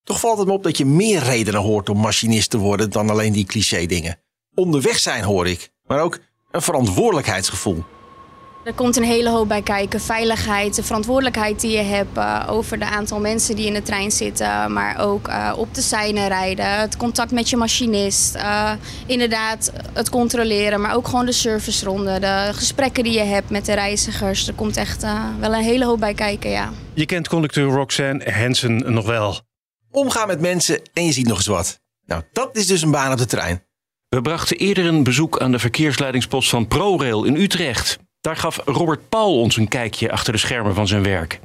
Toch 0.04 0.20
valt 0.20 0.38
het 0.38 0.46
me 0.46 0.52
op 0.52 0.62
dat 0.62 0.78
je 0.78 0.84
meer 0.84 1.22
redenen 1.22 1.60
hoort 1.60 1.88
om 1.88 1.98
machinist 1.98 2.50
te 2.50 2.58
worden 2.58 2.90
dan 2.90 3.10
alleen 3.10 3.32
die 3.32 3.44
cliché 3.44 3.86
dingen. 3.86 4.18
Onderweg 4.54 4.98
zijn 4.98 5.24
hoor 5.24 5.46
ik, 5.48 5.72
maar 5.86 6.00
ook 6.00 6.18
een 6.50 6.62
verantwoordelijkheidsgevoel. 6.62 7.84
Er 8.64 8.74
komt 8.74 8.96
een 8.96 9.04
hele 9.04 9.30
hoop 9.30 9.48
bij 9.48 9.62
kijken. 9.62 10.00
Veiligheid, 10.00 10.74
de 10.74 10.82
verantwoordelijkheid 10.82 11.60
die 11.60 11.70
je 11.70 11.82
hebt 11.82 12.16
uh, 12.16 12.46
over 12.48 12.78
de 12.78 12.84
aantal 12.84 13.20
mensen 13.20 13.56
die 13.56 13.66
in 13.66 13.72
de 13.72 13.82
trein 13.82 14.10
zitten. 14.10 14.72
Maar 14.72 14.98
ook 14.98 15.28
uh, 15.28 15.52
op 15.56 15.74
de 15.74 15.80
seinen 15.80 16.28
rijden, 16.28 16.78
het 16.78 16.96
contact 16.96 17.30
met 17.30 17.50
je 17.50 17.56
machinist. 17.56 18.36
Uh, 18.36 18.72
inderdaad, 19.06 19.72
het 19.92 20.10
controleren, 20.10 20.80
maar 20.80 20.94
ook 20.94 21.08
gewoon 21.08 21.26
de 21.26 21.32
serviceronde. 21.32 22.18
De 22.18 22.50
gesprekken 22.52 23.04
die 23.04 23.12
je 23.12 23.24
hebt 23.24 23.50
met 23.50 23.64
de 23.64 23.74
reizigers. 23.74 24.48
Er 24.48 24.54
komt 24.54 24.76
echt 24.76 25.02
wel 25.40 25.54
een 25.54 25.62
hele 25.62 25.84
hoop 25.84 26.00
bij 26.00 26.14
kijken, 26.14 26.50
ja. 26.50 26.72
Je 26.94 27.06
kent 27.06 27.28
conducteur 27.28 27.70
Roxanne 27.70 28.32
Hansen 28.32 28.92
nog 28.92 29.06
wel. 29.06 29.40
Omgaan 29.90 30.26
met 30.26 30.40
mensen 30.40 30.80
en 30.92 31.04
je 31.04 31.12
ziet 31.12 31.26
nog 31.26 31.36
eens 31.36 31.46
wat. 31.46 31.80
Nou, 32.06 32.22
dat 32.32 32.56
is 32.56 32.66
dus 32.66 32.82
een 32.82 32.90
baan 32.90 33.12
op 33.12 33.18
de 33.18 33.26
trein. 33.26 33.64
We 34.08 34.22
brachten 34.22 34.56
eerder 34.56 34.86
een 34.86 35.02
bezoek 35.02 35.38
aan 35.38 35.52
de 35.52 35.58
verkeersleidingspost 35.58 36.48
van 36.48 36.66
ProRail 36.66 37.24
in 37.24 37.36
Utrecht. 37.36 37.98
Daar 38.20 38.36
gaf 38.36 38.60
Robert 38.64 39.08
Paul 39.08 39.40
ons 39.40 39.56
een 39.56 39.68
kijkje 39.68 40.10
achter 40.10 40.32
de 40.32 40.38
schermen 40.38 40.74
van 40.74 40.88
zijn 40.88 41.02
werk. 41.02 41.40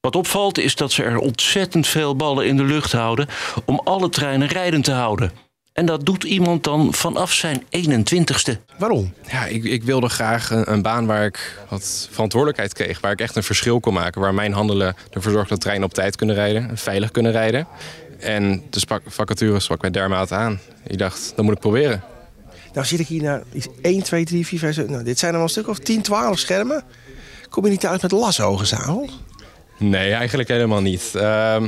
Wat 0.00 0.16
opvalt 0.16 0.58
is 0.58 0.76
dat 0.76 0.92
ze 0.92 1.02
er 1.02 1.18
ontzettend 1.18 1.86
veel 1.86 2.16
ballen 2.16 2.46
in 2.46 2.56
de 2.56 2.62
lucht 2.62 2.92
houden 2.92 3.28
om 3.64 3.80
alle 3.84 4.08
treinen 4.08 4.48
rijdend 4.48 4.84
te 4.84 4.92
houden. 4.92 5.32
En 5.78 5.86
dat 5.86 6.06
doet 6.06 6.24
iemand 6.24 6.64
dan 6.64 6.94
vanaf 6.94 7.32
zijn 7.32 7.62
21ste. 7.62 8.52
Waarom? 8.78 9.12
Ja, 9.30 9.46
ik, 9.46 9.64
ik 9.64 9.82
wilde 9.82 10.08
graag 10.08 10.50
een, 10.50 10.72
een, 10.72 10.82
baan 10.82 11.06
waar 11.06 11.24
ik 11.24 11.58
wat 11.68 12.08
verantwoordelijkheid 12.10 12.72
kreeg. 12.72 13.00
Waar 13.00 13.12
ik 13.12 13.20
echt 13.20 13.36
een 13.36 13.42
verschil 13.42 13.80
kon 13.80 13.92
maken. 13.92 14.20
Waar 14.20 14.34
mijn 14.34 14.52
handelen 14.52 14.96
ervoor 15.10 15.32
zorgt 15.32 15.48
dat 15.48 15.60
treinen 15.60 15.84
op 15.84 15.94
tijd 15.94 16.16
kunnen 16.16 16.34
rijden. 16.34 16.68
En 16.68 16.78
veilig 16.78 17.10
kunnen 17.10 17.32
rijden. 17.32 17.66
En 18.18 18.62
de 18.70 19.00
vacature 19.06 19.60
sprak 19.60 19.80
mij 19.80 19.90
dermate 19.90 20.34
aan. 20.34 20.60
Ik 20.86 20.98
dacht, 20.98 21.32
dat 21.36 21.44
moet 21.44 21.54
ik 21.54 21.60
proberen. 21.60 22.02
Nou 22.72 22.86
zit 22.86 23.00
ik 23.00 23.06
hier 23.06 23.22
naar 23.22 23.42
1, 23.82 24.02
2, 24.02 24.24
3, 24.24 24.46
4, 24.46 24.58
5, 24.58 24.74
6. 24.74 24.86
Nou, 24.86 25.04
dit 25.04 25.18
zijn 25.18 25.30
er 25.30 25.36
wel 25.36 25.46
een 25.46 25.52
stuk 25.52 25.68
of 25.68 25.78
10, 25.78 26.02
12 26.02 26.38
schermen. 26.38 26.82
Kom 27.48 27.64
je 27.64 27.70
niet 27.70 27.80
thuis 27.80 28.02
met 28.02 28.10
lashogen 28.10 28.66
s'avonds? 28.66 29.20
Nee, 29.78 30.12
eigenlijk 30.12 30.48
helemaal 30.48 30.80
niet. 30.80 31.12
Uh, 31.16 31.62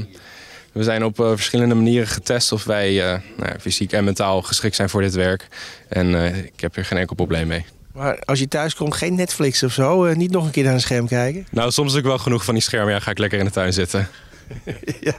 we 0.73 0.83
zijn 0.83 1.05
op 1.05 1.21
uh, 1.21 1.29
verschillende 1.29 1.75
manieren 1.75 2.09
getest 2.09 2.53
of 2.53 2.65
wij 2.65 3.13
uh, 3.13 3.21
nou, 3.37 3.59
fysiek 3.61 3.93
en 3.93 4.05
mentaal 4.05 4.43
geschikt 4.43 4.77
zijn 4.77 4.89
voor 4.89 5.01
dit 5.03 5.15
werk. 5.15 5.49
En 5.89 6.07
uh, 6.07 6.37
ik 6.37 6.61
heb 6.61 6.77
er 6.77 6.85
geen 6.85 6.99
enkel 6.99 7.15
probleem 7.15 7.47
mee. 7.47 7.65
Maar 7.93 8.19
als 8.25 8.39
je 8.39 8.49
thuis 8.49 8.75
komt, 8.75 8.95
geen 8.95 9.15
Netflix 9.15 9.63
of 9.63 9.73
zo? 9.73 10.15
niet 10.15 10.31
nog 10.31 10.45
een 10.45 10.51
keer 10.51 10.65
naar 10.65 10.75
een 10.75 10.81
scherm 10.81 11.07
kijken? 11.07 11.47
Nou, 11.51 11.71
soms 11.71 11.93
heb 11.93 12.01
ik 12.01 12.07
wel 12.07 12.19
genoeg 12.19 12.45
van 12.45 12.55
die 12.55 12.63
schermen. 12.63 12.93
Ja, 12.93 13.01
ga 13.01 13.11
ik 13.11 13.19
lekker 13.19 13.39
in 13.39 13.45
de 13.45 13.51
tuin 13.51 13.73
zitten. 13.73 14.09
ja. 15.01 15.15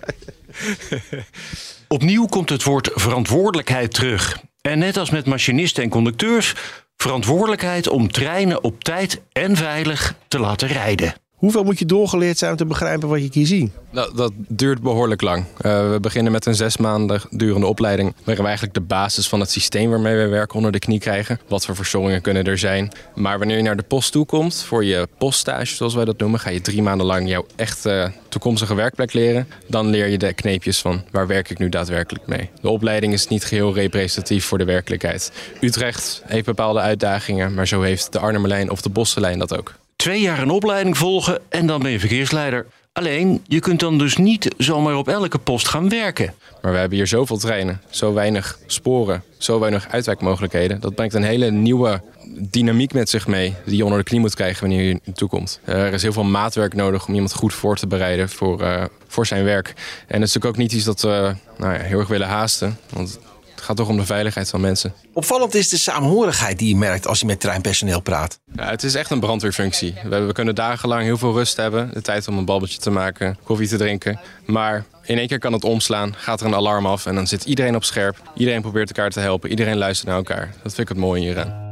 Opnieuw 1.87 2.25
komt 2.25 2.49
het 2.49 2.63
woord 2.63 2.89
verantwoordelijkheid 2.93 3.93
terug. 3.93 4.39
En 4.61 4.79
net 4.79 4.97
als 4.97 5.09
met 5.09 5.25
machinisten 5.25 5.83
en 5.83 5.89
conducteurs, 5.89 6.55
verantwoordelijkheid 6.95 7.87
om 7.87 8.11
treinen 8.11 8.63
op 8.63 8.83
tijd 8.83 9.21
en 9.31 9.55
veilig 9.55 10.15
te 10.27 10.39
laten 10.39 10.67
rijden. 10.67 11.13
Hoeveel 11.41 11.63
moet 11.63 11.79
je 11.79 11.85
doorgeleerd 11.85 12.37
zijn 12.37 12.51
om 12.51 12.57
te 12.57 12.65
begrijpen 12.65 13.09
wat 13.09 13.21
je 13.21 13.29
hier 13.31 13.45
ziet? 13.45 13.71
Dat, 13.91 14.17
dat 14.17 14.31
duurt 14.47 14.81
behoorlijk 14.81 15.21
lang. 15.21 15.45
Uh, 15.61 15.91
we 15.91 15.97
beginnen 16.01 16.31
met 16.31 16.45
een 16.45 16.55
zes 16.55 16.77
maanden 16.77 17.21
durende 17.29 17.67
opleiding. 17.67 18.13
Waarin 18.17 18.41
we 18.43 18.49
eigenlijk 18.49 18.73
de 18.73 18.81
basis 18.81 19.29
van 19.29 19.39
het 19.39 19.51
systeem 19.51 19.89
waarmee 19.89 20.15
we 20.15 20.27
werken 20.27 20.55
onder 20.55 20.71
de 20.71 20.79
knie 20.79 20.99
krijgen. 20.99 21.39
Wat 21.47 21.65
voor 21.65 21.75
verstoringen 21.75 22.21
kunnen 22.21 22.43
er 22.43 22.57
zijn. 22.57 22.91
Maar 23.15 23.37
wanneer 23.37 23.57
je 23.57 23.63
naar 23.63 23.75
de 23.75 23.83
post 23.83 24.11
toe 24.11 24.25
komt, 24.25 24.63
voor 24.63 24.85
je 24.85 25.07
poststage 25.17 25.75
zoals 25.75 25.93
wij 25.93 26.05
dat 26.05 26.17
noemen, 26.17 26.39
ga 26.39 26.49
je 26.49 26.61
drie 26.61 26.81
maanden 26.81 27.05
lang 27.05 27.29
jouw 27.29 27.45
echte 27.55 28.11
toekomstige 28.29 28.75
werkplek 28.75 29.13
leren. 29.13 29.47
Dan 29.67 29.87
leer 29.87 30.07
je 30.07 30.17
de 30.17 30.33
kneepjes 30.33 30.81
van 30.81 31.03
waar 31.11 31.27
werk 31.27 31.49
ik 31.49 31.57
nu 31.57 31.69
daadwerkelijk 31.69 32.27
mee. 32.27 32.49
De 32.61 32.69
opleiding 32.69 33.13
is 33.13 33.27
niet 33.27 33.45
geheel 33.45 33.73
representatief 33.73 34.45
voor 34.45 34.57
de 34.57 34.65
werkelijkheid. 34.65 35.31
Utrecht 35.61 36.21
heeft 36.25 36.45
bepaalde 36.45 36.79
uitdagingen, 36.79 37.53
maar 37.53 37.67
zo 37.67 37.81
heeft 37.81 38.11
de 38.11 38.19
Arnhemmerlijn 38.19 38.69
of 38.69 38.81
de 38.81 38.89
Bosselijn 38.89 39.39
dat 39.39 39.57
ook. 39.57 39.79
Twee 40.01 40.21
jaar 40.21 40.41
een 40.41 40.49
opleiding 40.49 40.97
volgen 40.97 41.39
en 41.49 41.65
dan 41.65 41.81
ben 41.81 41.91
je 41.91 41.99
verkeersleider. 41.99 42.65
Alleen, 42.93 43.41
je 43.47 43.59
kunt 43.59 43.79
dan 43.79 43.97
dus 43.97 44.17
niet 44.17 44.55
zomaar 44.57 44.95
op 44.95 45.07
elke 45.07 45.37
post 45.37 45.67
gaan 45.67 45.89
werken. 45.89 46.33
Maar 46.61 46.71
we 46.71 46.77
hebben 46.77 46.97
hier 46.97 47.07
zoveel 47.07 47.37
treinen, 47.37 47.81
zo 47.89 48.13
weinig 48.13 48.59
sporen, 48.65 49.23
zo 49.37 49.59
weinig 49.59 49.87
uitwijkmogelijkheden. 49.89 50.79
Dat 50.79 50.95
brengt 50.95 51.13
een 51.13 51.23
hele 51.23 51.51
nieuwe 51.51 52.01
dynamiek 52.37 52.93
met 52.93 53.09
zich 53.09 53.27
mee 53.27 53.55
die 53.65 53.77
je 53.77 53.83
onder 53.83 53.99
de 53.99 54.05
knie 54.05 54.19
moet 54.19 54.35
krijgen 54.35 54.61
wanneer 54.61 54.87
je 54.87 54.99
naartoe 55.03 55.29
komt. 55.29 55.59
Er 55.63 55.93
is 55.93 56.01
heel 56.01 56.13
veel 56.13 56.23
maatwerk 56.23 56.73
nodig 56.73 57.07
om 57.07 57.13
iemand 57.13 57.33
goed 57.33 57.53
voor 57.53 57.75
te 57.75 57.87
bereiden 57.87 58.29
voor, 58.29 58.61
uh, 58.61 58.83
voor 59.07 59.25
zijn 59.25 59.43
werk. 59.43 59.67
En 59.67 60.19
dat 60.19 60.27
is 60.27 60.33
natuurlijk 60.33 60.45
ook 60.45 60.57
niet 60.57 60.71
iets 60.71 60.85
dat 60.85 61.01
we 61.01 61.35
nou 61.57 61.73
ja, 61.73 61.79
heel 61.79 61.99
erg 61.99 62.07
willen 62.07 62.27
haasten. 62.27 62.77
Want 62.89 63.19
het 63.61 63.69
gaat 63.69 63.79
toch 63.79 63.89
om 63.89 63.97
de 63.97 64.05
veiligheid 64.05 64.49
van 64.49 64.61
mensen. 64.61 64.93
Opvallend 65.13 65.55
is 65.55 65.69
de 65.69 65.77
samenhorigheid 65.77 66.59
die 66.59 66.67
je 66.67 66.75
merkt 66.75 67.07
als 67.07 67.19
je 67.19 67.25
met 67.25 67.39
treinpersoneel 67.39 68.01
praat. 68.01 68.39
Ja, 68.55 68.69
het 68.69 68.83
is 68.83 68.95
echt 68.95 69.11
een 69.11 69.19
brandweerfunctie. 69.19 69.93
We, 70.03 70.19
we, 70.19 70.33
kunnen 70.33 70.55
dagenlang 70.55 71.03
heel 71.03 71.17
veel 71.17 71.33
rust 71.33 71.57
hebben. 71.57 71.89
De 71.93 72.01
tijd 72.01 72.27
om 72.27 72.37
een 72.37 72.45
babbeltje 72.45 72.79
te 72.79 72.89
maken, 72.89 73.37
koffie 73.43 73.67
te 73.67 73.77
drinken. 73.77 74.19
Maar 74.45 74.85
in 75.03 75.17
één 75.17 75.27
keer 75.27 75.39
kan 75.39 75.53
het 75.53 75.63
omslaan, 75.63 76.15
gaat 76.17 76.41
er 76.41 76.45
een 76.45 76.55
alarm 76.55 76.85
af... 76.85 77.05
en 77.05 77.15
dan 77.15 77.27
zit 77.27 77.43
iedereen 77.43 77.75
op 77.75 77.83
scherp. 77.83 78.21
Iedereen 78.35 78.61
probeert 78.61 78.87
elkaar 78.87 79.11
te 79.11 79.19
helpen. 79.19 79.49
Iedereen 79.49 79.77
luistert 79.77 80.07
naar 80.07 80.17
elkaar. 80.17 80.49
Dat 80.63 80.73
vind 80.73 80.77
ik 80.77 80.89
het 80.89 80.97
mooie 80.97 81.21
hieraan. 81.21 81.69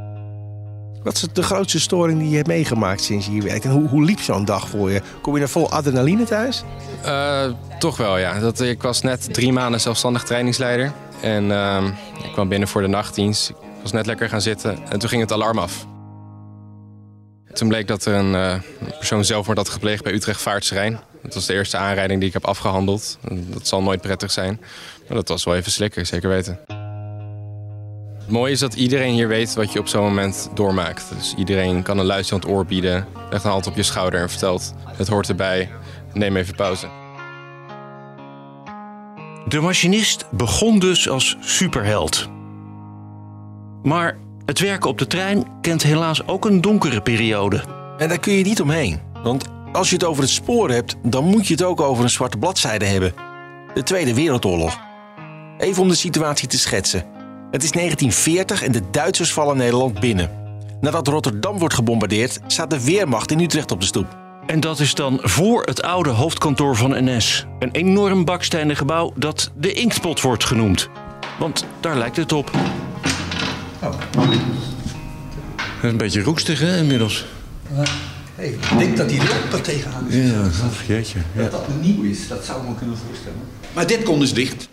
Wat 1.02 1.14
is 1.14 1.26
de 1.32 1.42
grootste 1.42 1.80
storing 1.80 2.18
die 2.18 2.28
je 2.28 2.36
hebt 2.36 2.48
meegemaakt 2.48 3.02
sinds 3.02 3.26
je 3.26 3.32
hier 3.32 3.42
werkt? 3.42 3.64
En 3.64 3.70
hoe, 3.70 3.88
hoe 3.88 4.04
liep 4.04 4.20
zo'n 4.20 4.44
dag 4.44 4.68
voor 4.68 4.90
je? 4.90 5.02
Kom 5.22 5.36
je 5.36 5.42
er 5.42 5.48
vol 5.48 5.70
adrenaline 5.70 6.24
thuis? 6.24 6.62
Uh, 7.04 7.44
toch 7.78 7.96
wel, 7.96 8.18
ja. 8.18 8.40
Dat, 8.40 8.60
ik 8.60 8.82
was 8.82 9.02
net 9.02 9.34
drie 9.34 9.52
maanden 9.52 9.80
zelfstandig 9.80 10.22
trainingsleider. 10.22 10.92
En 11.22 11.44
uh, 11.44 11.84
ik 12.24 12.32
kwam 12.32 12.48
binnen 12.48 12.68
voor 12.68 12.82
de 12.82 12.88
nachtdienst. 12.88 13.50
Ik 13.50 13.56
was 13.82 13.92
net 13.92 14.06
lekker 14.06 14.28
gaan 14.28 14.40
zitten 14.40 14.78
en 14.88 14.98
toen 14.98 15.08
ging 15.08 15.22
het 15.22 15.32
alarm 15.32 15.58
af. 15.58 15.86
Toen 17.52 17.68
bleek 17.68 17.86
dat 17.86 18.04
er 18.04 18.14
een 18.14 18.32
uh, 18.32 18.54
persoon 18.98 19.24
zelfmoord 19.24 19.58
had 19.58 19.68
gepleegd 19.68 20.02
bij 20.02 20.12
Utrecht 20.12 20.42
Vaartserijn. 20.42 21.00
Dat 21.22 21.34
was 21.34 21.46
de 21.46 21.54
eerste 21.54 21.76
aanrijding 21.76 22.18
die 22.18 22.28
ik 22.28 22.34
heb 22.34 22.44
afgehandeld. 22.44 23.18
Dat 23.30 23.66
zal 23.66 23.82
nooit 23.82 24.00
prettig 24.00 24.30
zijn. 24.30 24.60
Maar 25.08 25.16
dat 25.16 25.28
was 25.28 25.44
wel 25.44 25.56
even 25.56 25.72
slikken, 25.72 26.06
zeker 26.06 26.28
weten. 26.28 26.58
Het 28.18 28.28
mooie 28.28 28.52
is 28.52 28.58
dat 28.58 28.74
iedereen 28.74 29.12
hier 29.12 29.28
weet 29.28 29.54
wat 29.54 29.72
je 29.72 29.78
op 29.78 29.88
zo'n 29.88 30.02
moment 30.02 30.50
doormaakt. 30.54 31.04
Dus 31.16 31.34
iedereen 31.36 31.82
kan 31.82 31.98
een 31.98 32.06
luisterend 32.06 32.46
oor 32.46 32.66
bieden, 32.66 33.06
legt 33.30 33.44
een 33.44 33.50
hand 33.50 33.66
op 33.66 33.76
je 33.76 33.82
schouder 33.82 34.20
en 34.20 34.30
vertelt... 34.30 34.74
het 34.96 35.08
hoort 35.08 35.28
erbij, 35.28 35.70
neem 36.12 36.36
even 36.36 36.54
pauze. 36.54 36.99
De 39.50 39.60
machinist 39.60 40.26
begon 40.30 40.78
dus 40.78 41.08
als 41.08 41.36
superheld. 41.40 42.28
Maar 43.82 44.18
Het 44.44 44.58
werken 44.58 44.90
op 44.90 44.98
de 44.98 45.06
trein 45.06 45.46
kent 45.60 45.82
helaas 45.82 46.26
ook 46.26 46.44
een 46.44 46.60
donkere 46.60 47.00
periode. 47.00 47.64
En 47.98 48.08
daar 48.08 48.18
kun 48.20 48.32
je 48.32 48.44
niet 48.44 48.60
omheen. 48.60 49.00
Want 49.22 49.44
als 49.72 49.88
je 49.88 49.94
het 49.94 50.04
over 50.04 50.22
het 50.22 50.32
spoor 50.32 50.70
hebt, 50.70 50.96
dan 51.02 51.24
moet 51.24 51.46
je 51.46 51.52
het 51.52 51.62
ook 51.62 51.80
over 51.80 52.04
een 52.04 52.10
zwarte 52.10 52.36
bladzijde 52.36 52.84
hebben. 52.84 53.14
De 53.74 53.82
Tweede 53.82 54.14
Wereldoorlog. 54.14 54.80
Even 55.58 55.82
om 55.82 55.88
de 55.88 55.94
situatie 55.94 56.48
te 56.48 56.58
schetsen. 56.58 57.04
Het 57.50 57.62
is 57.62 57.70
1940 57.70 58.62
en 58.62 58.72
de 58.72 58.82
Duitsers 58.90 59.32
vallen 59.32 59.56
Nederland 59.56 60.00
binnen. 60.00 60.30
Nadat 60.80 61.08
Rotterdam 61.08 61.58
wordt 61.58 61.74
gebombardeerd, 61.74 62.40
staat 62.46 62.70
de 62.70 62.84
Weermacht 62.84 63.30
in 63.30 63.40
Utrecht 63.40 63.70
op 63.70 63.80
de 63.80 63.86
stoep. 63.86 64.18
En 64.50 64.60
dat 64.60 64.80
is 64.80 64.94
dan 64.94 65.18
voor 65.22 65.62
het 65.62 65.82
oude 65.82 66.10
hoofdkantoor 66.10 66.76
van 66.76 67.04
NS. 67.04 67.46
Een 67.58 67.70
enorm 67.70 68.24
bakstenen 68.24 68.76
gebouw 68.76 69.12
dat 69.16 69.50
de 69.56 69.72
Inktpot 69.72 70.20
wordt 70.20 70.44
genoemd. 70.44 70.88
Want 71.38 71.66
daar 71.80 71.96
lijkt 71.96 72.16
het 72.16 72.32
op. 72.32 72.50
Een 75.82 75.96
beetje 75.96 76.22
roestig 76.22 76.60
hè, 76.60 76.76
inmiddels. 76.78 77.24
Hey, 78.34 78.46
ik 78.46 78.78
denk 78.78 78.96
dat 78.96 79.08
die 79.08 79.18
lamp 79.18 79.52
er 79.52 79.60
tegenaan 79.60 80.08
is. 80.08 80.30
Ja, 80.30 80.40
ach, 80.42 80.86
jeetje. 80.86 81.18
Ja. 81.32 81.42
Dat 81.42 81.50
dat 81.50 81.68
nieuw 81.80 82.02
is, 82.02 82.28
dat 82.28 82.44
zou 82.44 82.68
me 82.68 82.74
kunnen 82.74 82.96
voorstellen. 83.06 83.40
Maar 83.72 83.86
dit 83.86 84.02
kon 84.02 84.18
dus 84.20 84.34
dicht. 84.34 84.68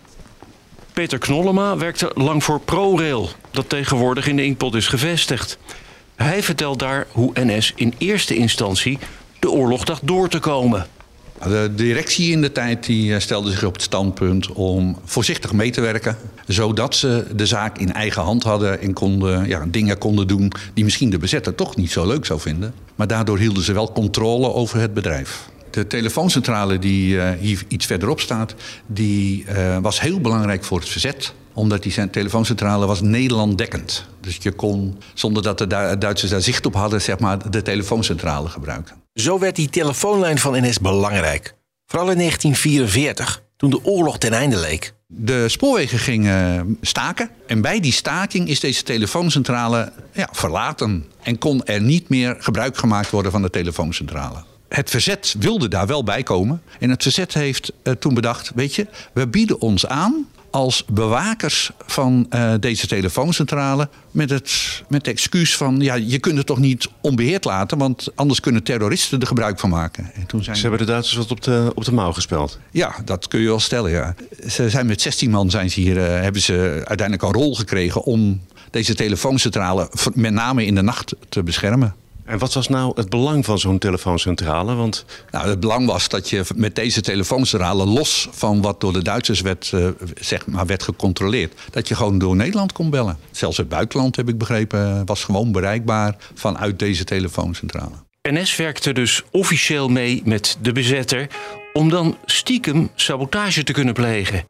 Peter 0.93 1.17
Knollema 1.17 1.77
werkte 1.77 2.11
lang 2.13 2.43
voor 2.43 2.59
ProRail, 2.59 3.29
dat 3.51 3.69
tegenwoordig 3.69 4.27
in 4.27 4.35
de 4.35 4.43
Inkpot 4.43 4.75
is 4.75 4.87
gevestigd. 4.87 5.57
Hij 6.15 6.43
vertelt 6.43 6.79
daar 6.79 7.07
hoe 7.11 7.31
NS 7.33 7.73
in 7.75 7.93
eerste 7.97 8.35
instantie 8.35 8.99
de 9.47 9.53
oorlog 9.53 9.83
dacht 9.83 10.07
door 10.07 10.29
te 10.29 10.39
komen. 10.39 10.85
De 11.43 11.71
directie 11.75 12.31
in 12.31 12.41
de 12.41 12.51
tijd 12.51 12.85
die 12.85 13.13
eh, 13.13 13.19
stelde 13.19 13.51
zich 13.51 13.63
op 13.63 13.73
het 13.73 13.81
standpunt 13.81 14.51
om 14.51 14.97
voorzichtig 15.05 15.53
mee 15.53 15.71
te 15.71 15.81
werken. 15.81 16.17
Zodat 16.47 16.95
ze 16.95 17.25
de 17.35 17.45
zaak 17.45 17.77
in 17.77 17.93
eigen 17.93 18.21
hand 18.21 18.43
hadden 18.43 18.81
en 18.81 18.93
konden, 18.93 19.47
ja, 19.47 19.65
dingen 19.67 19.97
konden 19.97 20.27
doen 20.27 20.51
die 20.73 20.83
misschien 20.83 21.09
de 21.09 21.17
bezetter 21.17 21.55
toch 21.55 21.75
niet 21.75 21.91
zo 21.91 22.07
leuk 22.07 22.25
zou 22.25 22.39
vinden. 22.39 22.73
Maar 22.95 23.07
daardoor 23.07 23.37
hielden 23.37 23.63
ze 23.63 23.73
wel 23.73 23.91
controle 23.91 24.53
over 24.53 24.79
het 24.79 24.93
bedrijf. 24.93 25.49
De 25.69 25.87
telefooncentrale 25.87 26.79
die 26.79 27.21
eh, 27.21 27.39
hier 27.39 27.63
iets 27.67 27.85
verderop 27.85 28.19
staat, 28.19 28.55
die 28.85 29.45
eh, 29.45 29.77
was 29.81 30.01
heel 30.01 30.19
belangrijk 30.21 30.63
voor 30.63 30.79
het 30.79 30.89
verzet 30.89 31.33
omdat 31.53 31.83
die 31.83 32.09
telefooncentrale 32.09 32.85
was 32.85 33.01
Nederlanddekkend. 33.01 34.05
Dus 34.21 34.37
je 34.41 34.51
kon, 34.51 34.97
zonder 35.13 35.43
dat 35.43 35.57
de 35.57 35.67
Du- 35.67 35.97
Duitsers 35.97 36.31
daar 36.31 36.41
zicht 36.41 36.65
op 36.65 36.73
hadden, 36.73 37.01
zeg 37.01 37.19
maar, 37.19 37.51
de 37.51 37.61
telefooncentrale 37.61 38.49
gebruiken. 38.49 38.95
Zo 39.17 39.39
werd 39.39 39.55
die 39.55 39.69
telefoonlijn 39.69 40.37
van 40.37 40.67
NS 40.67 40.79
belangrijk. 40.79 41.55
Vooral 41.85 42.09
in 42.09 42.17
1944, 42.17 43.43
toen 43.55 43.69
de 43.69 43.85
oorlog 43.85 44.17
ten 44.17 44.33
einde 44.33 44.59
leek. 44.59 44.93
De 45.07 45.49
spoorwegen 45.49 45.99
gingen 45.99 46.77
staken. 46.81 47.29
En 47.47 47.61
bij 47.61 47.79
die 47.79 47.91
staking 47.91 48.47
is 48.47 48.59
deze 48.59 48.83
telefooncentrale 48.83 49.91
ja, 50.13 50.29
verlaten. 50.31 51.05
En 51.23 51.37
kon 51.37 51.65
er 51.65 51.81
niet 51.81 52.09
meer 52.09 52.35
gebruik 52.39 52.77
gemaakt 52.77 53.09
worden 53.09 53.31
van 53.31 53.41
de 53.41 53.49
telefooncentrale. 53.49 54.43
Het 54.69 54.89
verzet 54.89 55.35
wilde 55.39 55.67
daar 55.67 55.87
wel 55.87 56.03
bij 56.03 56.23
komen. 56.23 56.61
En 56.79 56.89
het 56.89 57.03
verzet 57.03 57.33
heeft 57.33 57.71
eh, 57.83 57.93
toen 57.93 58.13
bedacht: 58.13 58.51
weet 58.55 58.75
je, 58.75 58.87
we 59.13 59.27
bieden 59.27 59.61
ons 59.61 59.87
aan 59.87 60.27
als 60.57 60.83
bewakers 60.91 61.71
van 61.85 62.25
eh, 62.29 62.53
deze 62.59 62.87
telefooncentrale. 62.87 63.89
Met 64.11 64.29
het, 64.29 64.83
met 64.87 65.05
het 65.05 65.15
excuus 65.15 65.57
van: 65.57 65.79
ja, 65.79 65.93
je 65.93 66.19
kunt 66.19 66.37
het 66.37 66.45
toch 66.45 66.59
niet 66.59 66.87
onbeheerd 67.01 67.45
laten, 67.45 67.77
want 67.77 68.07
anders 68.15 68.39
kunnen 68.39 68.63
terroristen 68.63 69.19
er 69.19 69.27
gebruik 69.27 69.59
van 69.59 69.69
maken. 69.69 70.11
En 70.13 70.25
toen 70.25 70.43
zijn 70.43 70.55
Ze 70.55 70.61
hebben 70.61 70.79
de 70.79 70.85
Duitsers 70.85 71.17
wat 71.17 71.31
op 71.31 71.41
de, 71.41 71.71
op 71.75 71.85
de 71.85 71.91
mouw 71.91 72.11
gespeeld. 72.11 72.59
ja, 72.71 72.95
dat 73.05 73.27
kun 73.27 73.39
je 73.39 73.47
wel 73.47 73.59
stellen, 73.59 73.91
ja. 73.91 74.15
Ze 74.47 74.69
zijn 74.69 74.85
met 74.85 75.01
16 75.01 75.29
man 75.29 75.49
zijn 75.49 75.69
ze 75.69 75.79
hier, 75.79 75.97
eh, 75.97 76.21
hebben 76.21 76.41
ze 76.41 76.81
uiteindelijk 76.85 77.21
een 77.21 77.41
rol 77.41 77.55
gekregen 77.55 78.03
om 78.03 78.41
deze 78.71 78.95
telefooncentrale 78.95 79.89
met 80.13 80.33
name 80.33 80.65
in 80.65 80.75
de 80.75 80.81
nacht 80.81 81.15
te 81.29 81.43
beschermen. 81.43 81.95
En 82.27 82.37
wat 82.37 82.53
was 82.53 82.67
nou 82.67 82.91
het 82.95 83.09
belang 83.09 83.45
van 83.45 83.59
zo'n 83.59 83.77
telefooncentrale? 83.77 84.75
Want 84.75 85.05
Nou, 85.31 85.49
het 85.49 85.59
belang 85.59 85.87
was 85.87 86.09
dat 86.09 86.29
je 86.29 86.43
met 86.55 86.75
deze 86.75 87.01
telefooncentrale, 87.01 87.85
los 87.85 88.27
van 88.31 88.61
wat 88.61 88.81
door 88.81 88.93
de 88.93 89.01
Duitsers 89.01 89.41
werd, 89.41 89.71
eh, 89.73 89.87
zeg 90.15 90.45
maar, 90.45 90.65
werd 90.65 90.83
gecontroleerd, 90.83 91.53
dat 91.71 91.87
je 91.87 91.95
gewoon 91.95 92.17
door 92.17 92.35
Nederland 92.35 92.71
kon 92.71 92.89
bellen. 92.89 93.17
Zelfs 93.31 93.57
het 93.57 93.69
buitenland, 93.69 94.15
heb 94.15 94.29
ik 94.29 94.37
begrepen, 94.37 94.79
eh, 94.79 95.01
was 95.05 95.23
gewoon 95.23 95.51
bereikbaar 95.51 96.15
vanuit 96.33 96.79
deze 96.79 97.03
telefooncentrale. 97.03 97.95
NS 98.21 98.55
werkte 98.55 98.93
dus 98.93 99.23
officieel 99.31 99.89
mee 99.89 100.21
met 100.25 100.57
de 100.61 100.71
bezetter 100.71 101.27
om 101.73 101.89
dan 101.89 102.17
stiekem 102.25 102.89
sabotage 102.95 103.63
te 103.63 103.73
kunnen 103.73 103.93
plegen. 103.93 104.45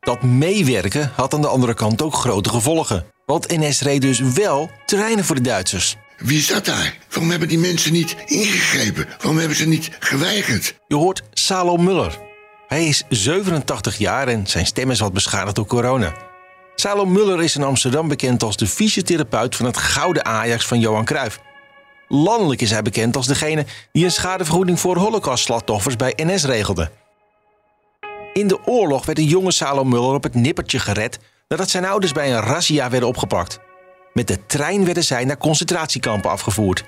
Dat 0.00 0.22
meewerken 0.22 1.10
had 1.14 1.34
aan 1.34 1.40
de 1.40 1.48
andere 1.48 1.74
kant 1.74 2.02
ook 2.02 2.14
grote 2.14 2.48
gevolgen. 2.48 3.04
Want 3.26 3.48
NS 3.48 3.80
reed 3.80 4.00
dus 4.00 4.20
wel 4.20 4.70
terreinen 4.86 5.24
voor 5.24 5.36
de 5.36 5.42
Duitsers. 5.42 5.96
Wie 6.16 6.40
zat 6.40 6.64
daar? 6.64 6.96
Waarom 7.08 7.30
hebben 7.30 7.48
die 7.48 7.58
mensen 7.58 7.92
niet 7.92 8.16
ingegrepen? 8.26 9.06
Waarom 9.18 9.38
hebben 9.38 9.56
ze 9.56 9.66
niet 9.66 9.90
geweigerd? 9.98 10.74
Je 10.86 10.94
hoort 10.94 11.22
Salo 11.32 11.76
Muller. 11.76 12.18
Hij 12.68 12.86
is 12.86 13.04
87 13.08 13.98
jaar 13.98 14.28
en 14.28 14.46
zijn 14.46 14.66
stem 14.66 14.90
is 14.90 15.00
wat 15.00 15.12
beschadigd 15.12 15.54
door 15.54 15.66
corona. 15.66 16.14
Salo 16.74 17.06
Muller 17.06 17.42
is 17.42 17.56
in 17.56 17.62
Amsterdam 17.62 18.08
bekend 18.08 18.42
als 18.42 18.56
de 18.56 18.66
fysiotherapeut 18.66 19.56
van 19.56 19.66
het 19.66 19.76
gouden 19.76 20.24
Ajax 20.24 20.66
van 20.66 20.80
Johan 20.80 21.04
Cruijff. 21.04 21.40
Landelijk 22.08 22.60
is 22.60 22.70
hij 22.70 22.82
bekend 22.82 23.16
als 23.16 23.26
degene 23.26 23.66
die 23.92 24.04
een 24.04 24.10
schadevergoeding 24.10 24.80
voor 24.80 24.96
holocaustslachtoffers 24.96 25.96
bij 25.96 26.12
NS 26.16 26.44
regelde. 26.44 26.90
In 28.32 28.46
de 28.46 28.66
oorlog 28.66 29.06
werd 29.06 29.18
de 29.18 29.26
jonge 29.26 29.52
Salo 29.52 29.84
Muller 29.84 30.14
op 30.14 30.22
het 30.22 30.34
nippertje 30.34 30.78
gered 30.78 31.18
nadat 31.48 31.70
zijn 31.70 31.84
ouders 31.84 32.12
bij 32.12 32.34
een 32.34 32.40
razzia 32.40 32.90
werden 32.90 33.08
opgepakt. 33.08 33.58
Met 34.16 34.26
de 34.28 34.46
trein 34.46 34.84
werden 34.84 35.04
zij 35.04 35.24
naar 35.24 35.38
concentratiekampen 35.38 36.30
afgevoerd. 36.30 36.84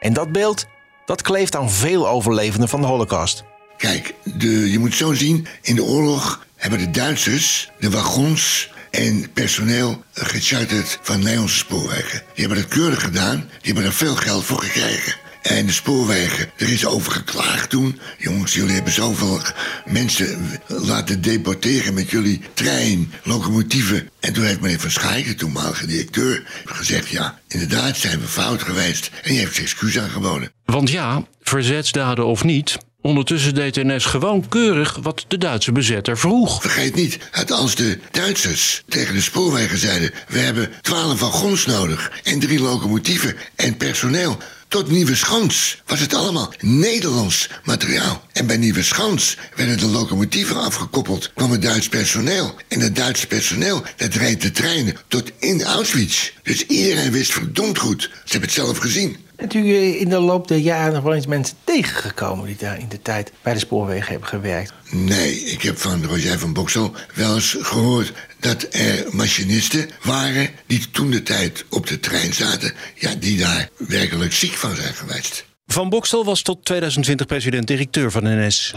En 0.00 0.12
dat 0.12 0.32
beeld, 0.32 0.66
dat 1.04 1.22
kleeft 1.22 1.56
aan 1.56 1.70
veel 1.70 2.08
overlevenden 2.08 2.68
van 2.68 2.80
de 2.80 2.86
holocaust. 2.86 3.44
Kijk, 3.76 4.14
de, 4.24 4.70
je 4.70 4.78
moet 4.78 4.94
zo 4.94 5.12
zien, 5.12 5.46
in 5.60 5.74
de 5.74 5.84
oorlog 5.84 6.46
hebben 6.56 6.78
de 6.78 6.90
Duitsers 6.90 7.70
de 7.78 7.90
wagons 7.90 8.72
en 8.90 9.32
personeel 9.32 10.02
gecharterd 10.12 10.98
van 11.02 11.18
Nederlandse 11.18 11.56
spoorwegen. 11.56 12.22
Die 12.34 12.46
hebben 12.46 12.62
dat 12.62 12.68
keurig 12.68 13.02
gedaan, 13.02 13.36
die 13.36 13.72
hebben 13.72 13.84
er 13.84 13.92
veel 13.92 14.16
geld 14.16 14.44
voor 14.44 14.58
gekregen. 14.58 15.14
En 15.42 15.66
de 15.66 15.72
spoorwegen, 15.72 16.50
er 16.56 16.68
is 16.68 16.86
over 16.86 17.12
geklaagd 17.12 17.70
toen. 17.70 18.00
Jongens, 18.18 18.54
jullie 18.54 18.74
hebben 18.74 18.92
zoveel 18.92 19.40
mensen 19.86 20.60
laten 20.66 21.22
deporteren 21.22 21.94
met 21.94 22.10
jullie 22.10 22.40
trein, 22.54 23.12
locomotieven. 23.22 24.10
En 24.20 24.32
toen 24.32 24.44
heeft 24.44 24.60
meneer 24.60 24.80
Van 24.80 24.90
Schaik, 24.90 25.26
de 25.26 25.34
toenmalige 25.34 25.86
directeur, 25.86 26.42
gezegd... 26.64 27.08
ja, 27.08 27.38
inderdaad 27.48 27.96
zijn 27.96 28.20
we 28.20 28.26
fout 28.26 28.62
geweest. 28.62 29.10
En 29.22 29.30
die 29.30 29.38
heeft 29.38 29.54
zijn 29.54 29.66
excuus 29.66 29.98
aangeboden. 29.98 30.52
Want 30.64 30.90
ja, 30.90 31.26
verzetsdaden 31.42 32.26
of 32.26 32.44
niet, 32.44 32.78
ondertussen 33.00 33.54
deed 33.54 33.76
NS 33.76 34.04
gewoon 34.04 34.48
keurig 34.48 34.98
wat 35.02 35.24
de 35.28 35.38
Duitse 35.38 35.72
bezetter 35.72 36.18
vroeg. 36.18 36.60
Vergeet 36.60 36.94
niet, 36.94 37.18
dat 37.32 37.50
als 37.50 37.74
de 37.74 37.98
Duitsers 38.10 38.82
tegen 38.88 39.14
de 39.14 39.20
spoorwegen 39.20 39.78
zeiden... 39.78 40.10
we 40.28 40.38
hebben 40.38 40.70
twaalf 40.80 41.20
wagons 41.20 41.66
nodig 41.66 42.12
en 42.22 42.40
drie 42.40 42.60
locomotieven 42.60 43.36
en 43.56 43.76
personeel... 43.76 44.38
tot 44.72 44.90
Nieuwe 44.90 45.14
Schans 45.14 45.82
was 45.86 46.00
het 46.00 46.14
allemaal 46.14 46.52
Nederlands 46.60 47.48
materiaal. 47.64 48.22
En 48.32 48.46
bij 48.46 48.56
Nieuwe 48.56 48.82
Schans 48.82 49.36
werden 49.56 49.78
de 49.78 49.86
locomotieven 49.86 50.56
afgekoppeld... 50.56 51.32
kwam 51.34 51.50
het 51.50 51.62
Duits 51.62 51.88
personeel. 51.88 52.54
En 52.68 52.80
het 52.80 52.96
Duitse 52.96 53.26
personeel, 53.26 53.82
dat 53.96 54.14
reed 54.14 54.42
de 54.42 54.50
treinen 54.50 54.96
tot 55.08 55.30
in 55.38 55.62
Auschwitz. 55.62 56.30
Dus 56.42 56.66
iedereen 56.66 57.12
wist 57.12 57.32
verdomd 57.32 57.78
goed. 57.78 58.02
Ze 58.02 58.08
hebben 58.22 58.48
het 58.48 58.58
zelf 58.58 58.78
gezien. 58.78 59.16
Bent 59.42 59.54
u 59.54 59.76
eh, 59.76 60.00
in 60.00 60.08
de 60.08 60.18
loop 60.18 60.48
der 60.48 60.58
jaren 60.58 60.92
nog 60.92 61.02
wel 61.02 61.14
eens 61.14 61.26
mensen 61.26 61.56
tegengekomen 61.64 62.46
die 62.46 62.56
daar 62.56 62.78
in 62.78 62.88
de 62.88 63.02
tijd 63.02 63.32
bij 63.42 63.52
de 63.52 63.58
spoorwegen 63.58 64.10
hebben 64.10 64.28
gewerkt? 64.28 64.72
Nee, 64.90 65.34
ik 65.34 65.62
heb 65.62 65.78
van 65.78 66.04
Roger 66.04 66.38
van 66.38 66.52
Boksel 66.52 66.92
wel 67.14 67.34
eens 67.34 67.56
gehoord 67.60 68.12
dat 68.40 68.66
er 68.70 69.06
machinisten 69.10 69.90
waren 70.02 70.48
die 70.66 70.90
toen 70.90 71.10
de 71.10 71.22
tijd 71.22 71.64
op 71.70 71.86
de 71.86 72.00
trein 72.00 72.32
zaten, 72.32 72.72
ja, 72.94 73.14
die 73.14 73.38
daar 73.38 73.68
werkelijk 73.76 74.32
ziek 74.32 74.52
van 74.52 74.74
zijn 74.74 74.94
geweest. 74.94 75.44
Van 75.66 75.88
Bokstel 75.88 76.24
was 76.24 76.42
tot 76.42 76.64
2020 76.64 77.26
president-directeur 77.26 78.10
van 78.10 78.22
NS. 78.24 78.74